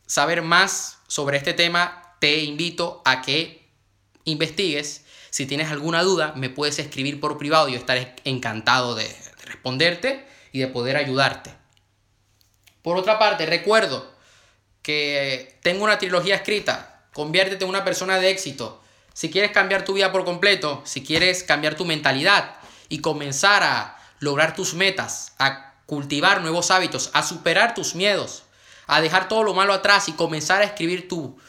saber 0.06 0.42
más 0.42 1.00
sobre 1.08 1.38
este 1.38 1.54
tema, 1.54 2.16
te 2.20 2.40
invito 2.40 3.02
a 3.06 3.22
que 3.22 3.70
investigues. 4.24 5.06
Si 5.30 5.46
tienes 5.46 5.72
alguna 5.72 6.04
duda, 6.04 6.34
me 6.36 6.50
puedes 6.50 6.80
escribir 6.80 7.20
por 7.20 7.38
privado 7.38 7.70
y 7.70 7.74
yo 7.74 7.78
estaré 7.78 8.16
encantado 8.24 8.96
de 8.96 9.16
responderte 9.44 10.26
y 10.52 10.60
de 10.60 10.68
poder 10.68 10.98
ayudarte. 10.98 11.65
Por 12.86 12.98
otra 12.98 13.18
parte, 13.18 13.48
recuerdo 13.48 14.08
que 14.84 15.58
tengo 15.64 15.84
una 15.84 15.98
trilogía 15.98 16.36
escrita, 16.36 17.08
conviértete 17.14 17.64
en 17.64 17.70
una 17.72 17.84
persona 17.84 18.20
de 18.20 18.30
éxito. 18.30 18.80
Si 19.12 19.32
quieres 19.32 19.50
cambiar 19.50 19.84
tu 19.84 19.94
vida 19.94 20.12
por 20.12 20.24
completo, 20.24 20.84
si 20.86 21.04
quieres 21.04 21.42
cambiar 21.42 21.74
tu 21.74 21.84
mentalidad 21.84 22.58
y 22.88 23.00
comenzar 23.00 23.64
a 23.64 23.98
lograr 24.20 24.54
tus 24.54 24.76
metas, 24.76 25.34
a 25.40 25.74
cultivar 25.88 26.42
nuevos 26.42 26.70
hábitos, 26.70 27.10
a 27.14 27.24
superar 27.24 27.74
tus 27.74 27.96
miedos, 27.96 28.44
a 28.86 29.02
dejar 29.02 29.28
todo 29.30 29.42
lo 29.42 29.56
malo 29.56 29.74
atrás 29.74 30.08
y 30.08 30.12
comenzar 30.12 30.62
a 30.62 30.66
escribir 30.66 31.08
tu, 31.08 31.40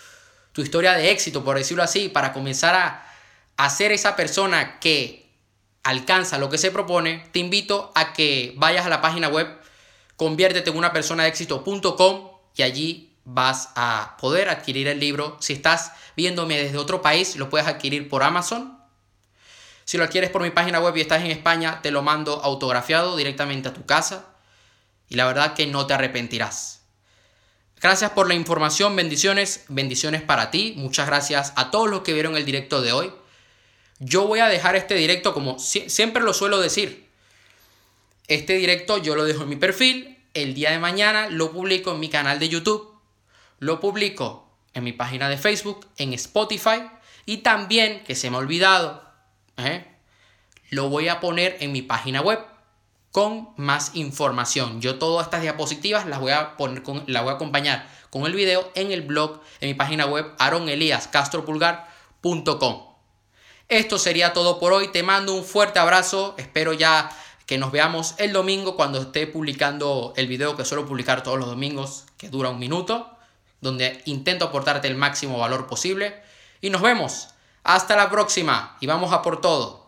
tu 0.52 0.62
historia 0.62 0.94
de 0.94 1.10
éxito, 1.10 1.44
por 1.44 1.58
decirlo 1.58 1.82
así, 1.82 2.08
para 2.08 2.32
comenzar 2.32 2.74
a, 2.74 3.06
a 3.58 3.68
ser 3.68 3.92
esa 3.92 4.16
persona 4.16 4.80
que 4.80 5.30
alcanza 5.82 6.38
lo 6.38 6.48
que 6.48 6.56
se 6.56 6.70
propone, 6.70 7.28
te 7.32 7.40
invito 7.40 7.92
a 7.94 8.14
que 8.14 8.54
vayas 8.56 8.86
a 8.86 8.88
la 8.88 9.02
página 9.02 9.28
web 9.28 9.65
conviértete 10.16 10.70
en 10.70 10.76
una 10.76 10.92
persona 10.92 11.24
de 11.24 11.30
éxito.com 11.30 12.30
y 12.56 12.62
allí 12.62 13.12
vas 13.24 13.70
a 13.74 14.16
poder 14.20 14.48
adquirir 14.48 14.88
el 14.88 15.00
libro. 15.00 15.36
Si 15.40 15.52
estás 15.52 15.92
viéndome 16.16 16.56
desde 16.56 16.78
otro 16.78 17.02
país, 17.02 17.36
lo 17.36 17.50
puedes 17.50 17.66
adquirir 17.66 18.08
por 18.08 18.22
Amazon. 18.22 18.78
Si 19.84 19.98
lo 19.98 20.04
adquieres 20.04 20.30
por 20.30 20.42
mi 20.42 20.50
página 20.50 20.80
web 20.80 20.96
y 20.96 21.00
estás 21.00 21.22
en 21.22 21.30
España, 21.30 21.80
te 21.82 21.90
lo 21.90 22.02
mando 22.02 22.40
autografiado 22.42 23.16
directamente 23.16 23.68
a 23.68 23.74
tu 23.74 23.84
casa. 23.84 24.26
Y 25.08 25.16
la 25.16 25.26
verdad 25.26 25.54
que 25.54 25.66
no 25.66 25.86
te 25.86 25.94
arrepentirás. 25.94 26.80
Gracias 27.80 28.10
por 28.12 28.26
la 28.26 28.34
información, 28.34 28.96
bendiciones, 28.96 29.64
bendiciones 29.68 30.22
para 30.22 30.50
ti. 30.50 30.74
Muchas 30.76 31.06
gracias 31.06 31.52
a 31.56 31.70
todos 31.70 31.90
los 31.90 32.00
que 32.00 32.14
vieron 32.14 32.36
el 32.36 32.46
directo 32.46 32.80
de 32.80 32.92
hoy. 32.92 33.12
Yo 33.98 34.26
voy 34.26 34.40
a 34.40 34.48
dejar 34.48 34.76
este 34.76 34.94
directo 34.94 35.34
como 35.34 35.58
siempre 35.58 36.22
lo 36.22 36.32
suelo 36.32 36.58
decir. 36.58 37.05
Este 38.28 38.54
directo 38.54 38.98
yo 38.98 39.14
lo 39.14 39.24
dejo 39.24 39.44
en 39.44 39.48
mi 39.48 39.56
perfil, 39.56 40.18
el 40.34 40.54
día 40.54 40.70
de 40.70 40.78
mañana 40.78 41.28
lo 41.30 41.52
publico 41.52 41.92
en 41.92 42.00
mi 42.00 42.08
canal 42.08 42.38
de 42.38 42.48
YouTube, 42.48 42.92
lo 43.58 43.80
publico 43.80 44.48
en 44.74 44.84
mi 44.84 44.92
página 44.92 45.28
de 45.28 45.38
Facebook, 45.38 45.86
en 45.96 46.12
Spotify 46.12 46.82
y 47.24 47.38
también, 47.38 48.04
que 48.04 48.14
se 48.14 48.30
me 48.30 48.36
ha 48.36 48.40
olvidado, 48.40 49.02
¿eh? 49.56 49.84
lo 50.70 50.88
voy 50.88 51.08
a 51.08 51.20
poner 51.20 51.56
en 51.60 51.72
mi 51.72 51.82
página 51.82 52.20
web 52.20 52.40
con 53.12 53.50
más 53.56 53.94
información. 53.94 54.80
Yo 54.80 54.98
todas 54.98 55.26
estas 55.26 55.42
diapositivas 55.42 56.06
las 56.06 56.18
voy 56.20 56.32
a 56.32 56.56
poner 56.56 56.82
con, 56.82 57.04
las 57.06 57.22
voy 57.22 57.32
a 57.32 57.36
acompañar 57.36 57.88
con 58.10 58.26
el 58.26 58.34
video 58.34 58.70
en 58.74 58.90
el 58.92 59.02
blog, 59.02 59.40
en 59.60 59.68
mi 59.70 59.74
página 59.74 60.06
web 60.06 60.32
aroneliascastropulgar.com. 60.38 62.86
Esto 63.68 63.98
sería 63.98 64.32
todo 64.32 64.60
por 64.60 64.72
hoy. 64.72 64.88
Te 64.88 65.02
mando 65.02 65.34
un 65.34 65.44
fuerte 65.44 65.78
abrazo. 65.78 66.34
Espero 66.38 66.72
ya 66.72 67.10
que 67.46 67.58
nos 67.58 67.70
veamos 67.70 68.14
el 68.18 68.32
domingo 68.32 68.76
cuando 68.76 69.00
esté 69.00 69.26
publicando 69.26 70.12
el 70.16 70.26
video 70.26 70.56
que 70.56 70.64
suelo 70.64 70.84
publicar 70.84 71.22
todos 71.22 71.38
los 71.38 71.48
domingos, 71.48 72.04
que 72.18 72.28
dura 72.28 72.50
un 72.50 72.58
minuto, 72.58 73.08
donde 73.60 74.02
intento 74.04 74.46
aportarte 74.46 74.88
el 74.88 74.96
máximo 74.96 75.38
valor 75.38 75.66
posible. 75.66 76.20
Y 76.60 76.70
nos 76.70 76.82
vemos. 76.82 77.28
Hasta 77.62 77.96
la 77.96 78.10
próxima 78.10 78.76
y 78.80 78.86
vamos 78.86 79.12
a 79.12 79.22
por 79.22 79.40
todo. 79.40 79.85